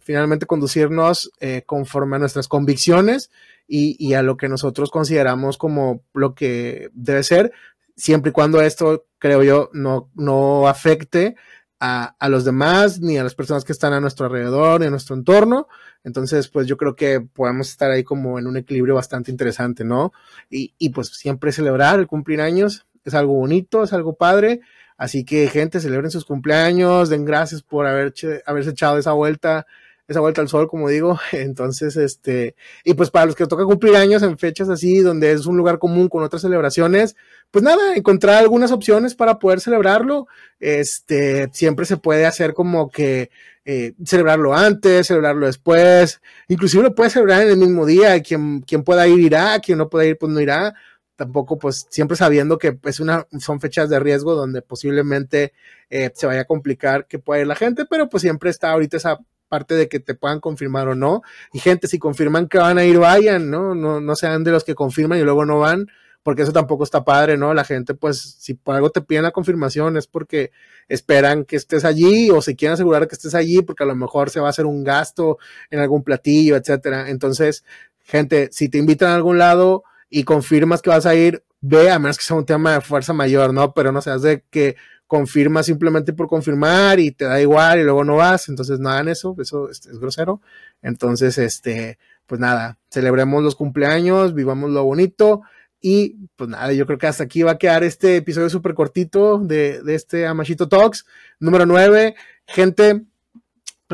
finalmente 0.00 0.46
conducirnos 0.46 1.30
conforme 1.66 2.16
a 2.16 2.18
nuestras 2.20 2.48
convicciones 2.48 3.30
y, 3.66 3.96
y, 3.98 4.14
a 4.14 4.22
lo 4.22 4.36
que 4.36 4.48
nosotros 4.48 4.90
consideramos 4.90 5.56
como 5.56 6.02
lo 6.12 6.34
que 6.34 6.90
debe 6.92 7.22
ser, 7.24 7.52
siempre 7.96 8.30
y 8.30 8.32
cuando 8.32 8.60
esto, 8.60 9.06
creo 9.18 9.42
yo, 9.42 9.70
no, 9.72 10.10
no 10.14 10.68
afecte 10.68 11.36
a, 11.84 12.28
los 12.28 12.44
demás, 12.44 13.00
ni 13.00 13.18
a 13.18 13.24
las 13.24 13.34
personas 13.34 13.64
que 13.64 13.72
están 13.72 13.92
a 13.92 14.00
nuestro 14.00 14.26
alrededor, 14.26 14.80
ni 14.80 14.86
a 14.86 14.90
nuestro 14.90 15.16
entorno. 15.16 15.66
Entonces, 16.04 16.46
pues 16.46 16.68
yo 16.68 16.76
creo 16.76 16.94
que 16.94 17.20
podemos 17.20 17.70
estar 17.70 17.90
ahí 17.90 18.04
como 18.04 18.38
en 18.38 18.46
un 18.46 18.56
equilibrio 18.56 18.94
bastante 18.94 19.32
interesante, 19.32 19.84
¿no? 19.84 20.12
Y, 20.48 20.74
y 20.78 20.90
pues 20.90 21.08
siempre 21.08 21.50
celebrar 21.50 21.98
el 21.98 22.06
cumplir 22.06 22.40
años 22.40 22.86
es 23.04 23.14
algo 23.14 23.34
bonito, 23.34 23.82
es 23.82 23.92
algo 23.92 24.14
padre. 24.14 24.60
Así 24.96 25.24
que, 25.24 25.48
gente, 25.48 25.80
celebren 25.80 26.12
sus 26.12 26.24
cumpleaños, 26.24 27.08
den 27.08 27.24
gracias 27.24 27.62
por 27.62 27.88
haber, 27.88 28.14
haberse 28.46 28.70
echado 28.70 28.98
esa 28.98 29.12
vuelta 29.12 29.66
esa 30.08 30.20
vuelta 30.20 30.40
al 30.40 30.48
sol, 30.48 30.68
como 30.68 30.88
digo. 30.88 31.18
Entonces, 31.32 31.96
este, 31.96 32.54
y 32.84 32.94
pues 32.94 33.10
para 33.10 33.26
los 33.26 33.34
que 33.34 33.46
toca 33.46 33.64
cumplir 33.64 33.96
años 33.96 34.22
en 34.22 34.38
fechas 34.38 34.68
así, 34.68 35.00
donde 35.00 35.32
es 35.32 35.46
un 35.46 35.56
lugar 35.56 35.78
común 35.78 36.08
con 36.08 36.22
otras 36.22 36.42
celebraciones, 36.42 37.16
pues 37.50 37.62
nada, 37.64 37.94
encontrar 37.96 38.36
algunas 38.36 38.72
opciones 38.72 39.14
para 39.14 39.38
poder 39.38 39.60
celebrarlo. 39.60 40.26
Este, 40.60 41.50
siempre 41.52 41.86
se 41.86 41.96
puede 41.96 42.26
hacer 42.26 42.54
como 42.54 42.90
que 42.90 43.30
eh, 43.64 43.94
celebrarlo 44.04 44.54
antes, 44.54 45.06
celebrarlo 45.06 45.46
después, 45.46 46.20
inclusive 46.48 46.82
lo 46.82 46.94
puede 46.94 47.10
celebrar 47.10 47.42
en 47.42 47.50
el 47.50 47.56
mismo 47.58 47.86
día. 47.86 48.20
Quien, 48.22 48.62
quien 48.62 48.82
pueda 48.84 49.06
ir 49.06 49.20
irá, 49.20 49.58
quien 49.60 49.78
no 49.78 49.88
pueda 49.88 50.06
ir, 50.06 50.18
pues 50.18 50.32
no 50.32 50.40
irá. 50.40 50.74
Tampoco, 51.14 51.58
pues 51.58 51.86
siempre 51.90 52.16
sabiendo 52.16 52.58
que 52.58 52.78
es 52.84 52.98
una, 52.98 53.26
son 53.38 53.60
fechas 53.60 53.88
de 53.88 54.00
riesgo 54.00 54.34
donde 54.34 54.62
posiblemente 54.62 55.52
eh, 55.90 56.10
se 56.14 56.26
vaya 56.26 56.40
a 56.40 56.44
complicar 56.46 57.06
que 57.06 57.18
pueda 57.18 57.42
ir 57.42 57.46
la 57.46 57.54
gente, 57.54 57.84
pero 57.84 58.08
pues 58.08 58.22
siempre 58.22 58.50
está 58.50 58.70
ahorita 58.72 58.96
esa 58.96 59.18
parte 59.52 59.74
de 59.74 59.86
que 59.86 60.00
te 60.00 60.14
puedan 60.14 60.40
confirmar 60.40 60.88
o 60.88 60.94
no. 60.94 61.20
Y 61.52 61.58
gente, 61.58 61.86
si 61.86 61.98
confirman 61.98 62.48
que 62.48 62.56
van 62.56 62.78
a 62.78 62.86
ir, 62.86 62.98
vayan, 62.98 63.50
¿no? 63.50 63.74
No, 63.74 64.00
no 64.00 64.16
sean 64.16 64.44
de 64.44 64.50
los 64.50 64.64
que 64.64 64.74
confirman 64.74 65.18
y 65.18 65.24
luego 65.24 65.44
no 65.44 65.58
van, 65.58 65.88
porque 66.22 66.40
eso 66.40 66.54
tampoco 66.54 66.84
está 66.84 67.04
padre, 67.04 67.36
¿no? 67.36 67.52
La 67.52 67.62
gente, 67.62 67.92
pues, 67.92 68.36
si 68.38 68.54
por 68.54 68.76
algo 68.76 68.88
te 68.88 69.02
piden 69.02 69.24
la 69.24 69.30
confirmación 69.30 69.98
es 69.98 70.06
porque 70.06 70.52
esperan 70.88 71.44
que 71.44 71.56
estés 71.56 71.84
allí 71.84 72.30
o 72.30 72.40
se 72.40 72.56
quieren 72.56 72.72
asegurar 72.72 73.06
que 73.06 73.14
estés 73.14 73.34
allí 73.34 73.60
porque 73.60 73.84
a 73.84 73.86
lo 73.86 73.94
mejor 73.94 74.30
se 74.30 74.40
va 74.40 74.46
a 74.46 74.50
hacer 74.50 74.64
un 74.64 74.84
gasto 74.84 75.36
en 75.70 75.80
algún 75.80 76.02
platillo, 76.02 76.56
etcétera. 76.56 77.10
Entonces, 77.10 77.62
gente, 78.04 78.48
si 78.52 78.70
te 78.70 78.78
invitan 78.78 79.10
a 79.10 79.16
algún 79.16 79.36
lado 79.36 79.84
y 80.08 80.24
confirmas 80.24 80.80
que 80.80 80.88
vas 80.88 81.04
a 81.04 81.14
ir, 81.14 81.44
ve, 81.62 81.90
a 81.90 81.98
menos 81.98 82.18
que 82.18 82.24
sea 82.24 82.36
un 82.36 82.44
tema 82.44 82.74
de 82.74 82.80
fuerza 82.82 83.14
mayor, 83.14 83.54
¿no? 83.54 83.72
Pero 83.72 83.92
no 83.92 84.02
seas 84.02 84.20
de 84.22 84.44
que 84.50 84.76
confirma 85.06 85.62
simplemente 85.62 86.12
por 86.12 86.26
confirmar 86.26 87.00
y 87.00 87.12
te 87.12 87.24
da 87.24 87.40
igual 87.40 87.80
y 87.80 87.84
luego 87.84 88.04
no 88.04 88.16
vas, 88.16 88.48
entonces 88.48 88.80
no 88.80 88.90
hagan 88.90 89.08
eso, 89.08 89.34
eso 89.38 89.70
es, 89.70 89.86
es 89.86 89.98
grosero. 89.98 90.40
Entonces, 90.82 91.38
este, 91.38 91.98
pues 92.26 92.40
nada, 92.40 92.78
celebremos 92.90 93.42
los 93.42 93.54
cumpleaños, 93.54 94.34
vivamos 94.34 94.70
lo 94.70 94.84
bonito 94.84 95.42
y 95.80 96.28
pues 96.36 96.48
nada, 96.48 96.72
yo 96.72 96.86
creo 96.86 96.98
que 96.98 97.08
hasta 97.08 97.24
aquí 97.24 97.42
va 97.42 97.52
a 97.52 97.58
quedar 97.58 97.84
este 97.84 98.16
episodio 98.16 98.48
súper 98.48 98.74
cortito 98.74 99.38
de, 99.38 99.82
de 99.82 99.94
este 99.94 100.26
Amachito 100.26 100.68
Talks 100.68 101.04
número 101.40 101.66
9. 101.66 102.14
Gente, 102.46 103.02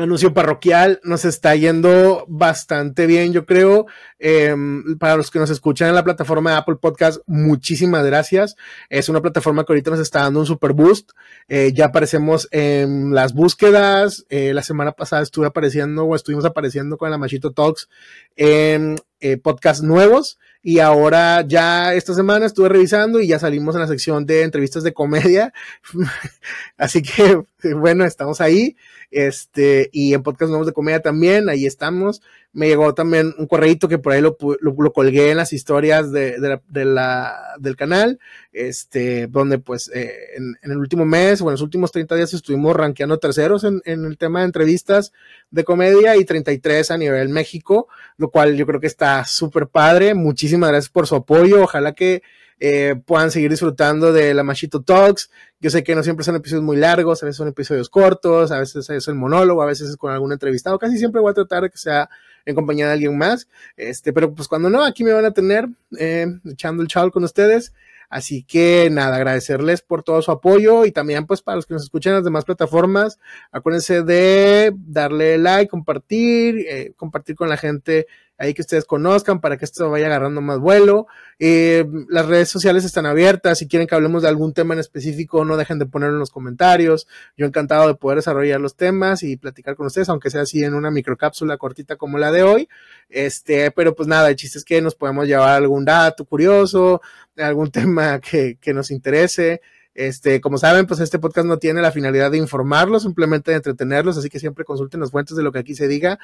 anuncio 0.01 0.33
parroquial 0.33 0.99
nos 1.03 1.25
está 1.25 1.55
yendo 1.55 2.25
bastante 2.27 3.07
bien, 3.07 3.33
yo 3.33 3.45
creo. 3.45 3.87
Eh, 4.19 4.55
para 4.99 5.15
los 5.15 5.31
que 5.31 5.39
nos 5.39 5.49
escuchan 5.49 5.89
en 5.89 5.95
la 5.95 6.03
plataforma 6.03 6.51
de 6.51 6.57
Apple 6.57 6.75
Podcast, 6.75 7.21
muchísimas 7.25 8.05
gracias. 8.05 8.55
Es 8.89 9.09
una 9.09 9.21
plataforma 9.21 9.63
que 9.63 9.73
ahorita 9.73 9.91
nos 9.91 9.99
está 9.99 10.21
dando 10.21 10.41
un 10.41 10.45
super 10.45 10.73
boost. 10.73 11.11
Eh, 11.47 11.71
ya 11.73 11.85
aparecemos 11.85 12.47
en 12.51 13.13
las 13.13 13.33
búsquedas. 13.33 14.25
Eh, 14.29 14.53
la 14.53 14.63
semana 14.63 14.91
pasada 14.91 15.21
estuve 15.21 15.47
apareciendo 15.47 16.05
o 16.05 16.15
estuvimos 16.15 16.45
apareciendo 16.45 16.97
con 16.97 17.09
la 17.09 17.17
Machito 17.17 17.51
Talks 17.51 17.89
en 18.35 18.95
eh, 19.21 19.37
podcasts 19.37 19.83
nuevos. 19.83 20.39
Y 20.61 20.79
ahora 20.79 21.45
ya 21.47 21.93
esta 21.93 22.13
semana 22.13 22.45
estuve 22.45 22.67
revisando 22.67 23.21
y 23.21 23.27
ya 23.27 23.39
salimos 23.39 23.75
en 23.75 23.81
la 23.81 23.87
sección 23.87 24.25
de 24.25 24.43
entrevistas 24.43 24.83
de 24.83 24.93
comedia. 24.93 25.53
Así 26.77 27.01
que, 27.01 27.41
bueno, 27.75 28.05
estamos 28.05 28.41
ahí. 28.41 28.75
Este, 29.11 29.89
y 29.91 30.13
en 30.13 30.21
podcast 30.21 30.49
nuevos 30.49 30.67
de 30.67 30.73
comedia 30.73 31.01
también, 31.01 31.49
ahí 31.49 31.65
estamos. 31.65 32.21
Me 32.51 32.67
llegó 32.67 32.93
también 32.93 33.33
un 33.37 33.45
correito 33.45 33.87
que 33.87 33.99
por 33.99 34.13
ahí 34.13 34.21
lo, 34.21 34.35
lo, 34.59 34.93
colgué 34.93 35.31
en 35.31 35.37
las 35.37 35.53
historias 35.53 36.11
de, 36.11 36.37
la, 36.39 36.61
de, 36.67 36.85
la, 36.85 37.55
del 37.59 37.75
canal, 37.75 38.19
este, 38.51 39.27
donde 39.27 39.59
pues 39.59 39.91
eh, 39.93 40.35
en, 40.35 40.55
en, 40.63 40.71
el 40.71 40.77
último 40.77 41.05
mes 41.05 41.41
o 41.41 41.45
en 41.45 41.51
los 41.51 41.61
últimos 41.61 41.91
30 41.91 42.15
días 42.15 42.33
estuvimos 42.33 42.75
rankeando 42.75 43.19
terceros 43.19 43.63
en, 43.63 43.81
en, 43.85 44.03
el 44.05 44.17
tema 44.17 44.39
de 44.39 44.45
entrevistas 44.45 45.13
de 45.51 45.63
comedia 45.63 46.17
y 46.17 46.25
33 46.25 46.89
a 46.89 46.97
nivel 46.97 47.29
México, 47.29 47.87
lo 48.17 48.31
cual 48.31 48.55
yo 48.55 48.65
creo 48.65 48.79
que 48.79 48.87
está 48.87 49.25
súper 49.25 49.67
padre. 49.67 50.15
Muchísimas 50.15 50.69
gracias 50.71 50.89
por 50.89 51.05
su 51.05 51.15
apoyo. 51.15 51.63
Ojalá 51.63 51.93
que 51.93 52.23
eh, 52.61 52.95
puedan 53.05 53.31
seguir 53.31 53.49
disfrutando 53.49 54.11
de 54.11 54.33
la 54.33 54.43
Machito 54.43 54.81
Talks. 54.81 55.31
Yo 55.61 55.69
sé 55.69 55.83
que 55.83 55.95
no 55.95 56.03
siempre 56.03 56.25
son 56.25 56.35
episodios 56.35 56.63
muy 56.63 56.77
largos, 56.77 57.23
a 57.23 57.25
veces 57.25 57.37
son 57.37 57.47
episodios 57.47 57.89
cortos, 57.89 58.51
a 58.51 58.59
veces 58.59 58.89
es 58.89 59.07
el 59.07 59.15
monólogo, 59.15 59.61
a 59.61 59.65
veces 59.65 59.89
es 59.89 59.97
con 59.97 60.11
algún 60.11 60.33
entrevistado. 60.33 60.77
Casi 60.77 60.97
siempre 60.97 61.21
voy 61.21 61.31
a 61.31 61.35
tratar 61.35 61.63
de 61.63 61.69
que 61.69 61.77
sea 61.77 62.09
en 62.49 62.55
compañía 62.55 62.87
de 62.87 62.93
alguien 62.93 63.17
más. 63.17 63.47
Este, 63.77 64.11
pero 64.13 64.33
pues 64.33 64.47
cuando 64.47 64.69
no, 64.69 64.83
aquí 64.83 65.03
me 65.03 65.13
van 65.13 65.25
a 65.25 65.31
tener 65.31 65.69
eh, 65.97 66.27
echando 66.45 66.81
el 66.83 66.89
chal 66.89 67.11
con 67.11 67.23
ustedes. 67.23 67.73
Así 68.09 68.41
que 68.43 68.89
nada, 68.91 69.17
agradecerles 69.17 69.81
por 69.81 70.01
todo 70.01 70.23
su 70.23 70.31
apoyo 70.31 70.83
y 70.85 70.91
también 70.91 71.27
pues 71.27 71.43
para 71.43 71.57
los 71.57 71.67
que 71.67 71.75
nos 71.75 71.83
escuchan 71.83 72.11
en 72.11 72.15
las 72.17 72.25
demás 72.25 72.43
plataformas, 72.43 73.19
acuérdense 73.51 74.01
de 74.01 74.73
darle 74.75 75.37
like, 75.37 75.69
compartir, 75.69 76.65
eh, 76.67 76.93
compartir 76.97 77.35
con 77.35 77.49
la 77.49 77.57
gente 77.57 78.07
ahí 78.39 78.53
que 78.53 78.61
ustedes 78.61 78.85
conozcan 78.85 79.41
para 79.41 79.57
que 79.57 79.65
esto 79.65 79.89
vaya 79.89 80.07
agarrando 80.07 80.39
más 80.41 80.59
vuelo. 80.59 81.07
Eh, 81.39 81.85
las 82.07 82.25
redes 82.25 82.47
sociales 82.47 82.85
están 82.85 83.05
abiertas. 83.05 83.59
Si 83.59 83.67
quieren 83.67 83.85
que 83.87 83.95
hablemos 83.95 84.23
de 84.23 84.29
algún 84.29 84.53
tema 84.53 84.73
en 84.73 84.79
específico, 84.79 85.43
no 85.43 85.57
dejen 85.57 85.77
de 85.77 85.85
ponerlo 85.85 86.15
en 86.15 86.19
los 86.19 86.31
comentarios. 86.31 87.05
Yo 87.37 87.45
encantado 87.45 87.87
de 87.87 87.95
poder 87.95 88.17
desarrollar 88.17 88.61
los 88.61 88.77
temas 88.77 89.23
y 89.23 89.35
platicar 89.35 89.75
con 89.75 89.87
ustedes, 89.87 90.07
aunque 90.07 90.29
sea 90.29 90.41
así 90.41 90.63
en 90.63 90.73
una 90.73 90.89
microcápsula 90.89 91.57
cortita 91.57 91.97
como 91.97 92.17
la 92.17 92.31
de 92.31 92.43
hoy. 92.43 92.69
Este, 93.09 93.71
pero 93.71 93.93
pues 93.93 94.07
nada, 94.07 94.29
el 94.29 94.37
chiste 94.37 94.57
es 94.57 94.63
que 94.63 94.81
nos 94.81 94.95
podemos 94.95 95.27
llevar 95.27 95.49
algún 95.49 95.83
dato 95.83 96.23
curioso, 96.23 97.01
algún 97.37 97.71
tema 97.71 98.19
que, 98.19 98.57
que 98.59 98.73
nos 98.73 98.89
interese. 98.89 99.61
Este, 99.99 100.39
como 100.39 100.57
saben, 100.57 100.87
pues 100.87 101.01
este 101.01 101.19
podcast 101.19 101.45
no 101.45 101.59
tiene 101.59 101.81
la 101.81 101.91
finalidad 101.91 102.31
de 102.31 102.37
informarlos, 102.37 103.03
simplemente 103.03 103.51
de 103.51 103.57
entretenerlos, 103.57 104.17
así 104.17 104.29
que 104.29 104.39
siempre 104.39 104.63
consulten 104.63 105.01
las 105.01 105.11
fuentes 105.11 105.35
de 105.35 105.43
lo 105.43 105.51
que 105.51 105.59
aquí 105.59 105.75
se 105.75 105.89
diga. 105.89 106.19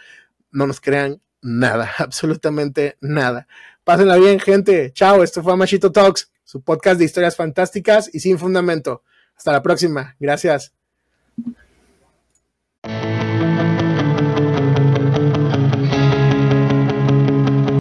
No 0.50 0.66
nos 0.66 0.80
crean 0.80 1.22
nada, 1.42 1.92
absolutamente 1.98 2.96
nada. 3.02 3.50
Pásenla 3.84 4.16
bien, 4.16 4.40
gente. 4.40 4.94
Chao, 4.94 5.24
esto 5.24 5.44
fue 5.44 5.58
Machito 5.58 5.92
Talks, 5.92 6.32
su 6.46 6.62
podcast 6.62 7.00
de 7.00 7.04
historias 7.04 7.36
fantásticas 7.36 8.10
y 8.14 8.22
sin 8.22 8.40
fundamento. 8.40 9.04
Hasta 9.36 9.52
la 9.52 9.62
próxima. 9.62 10.16
Gracias. 10.22 10.74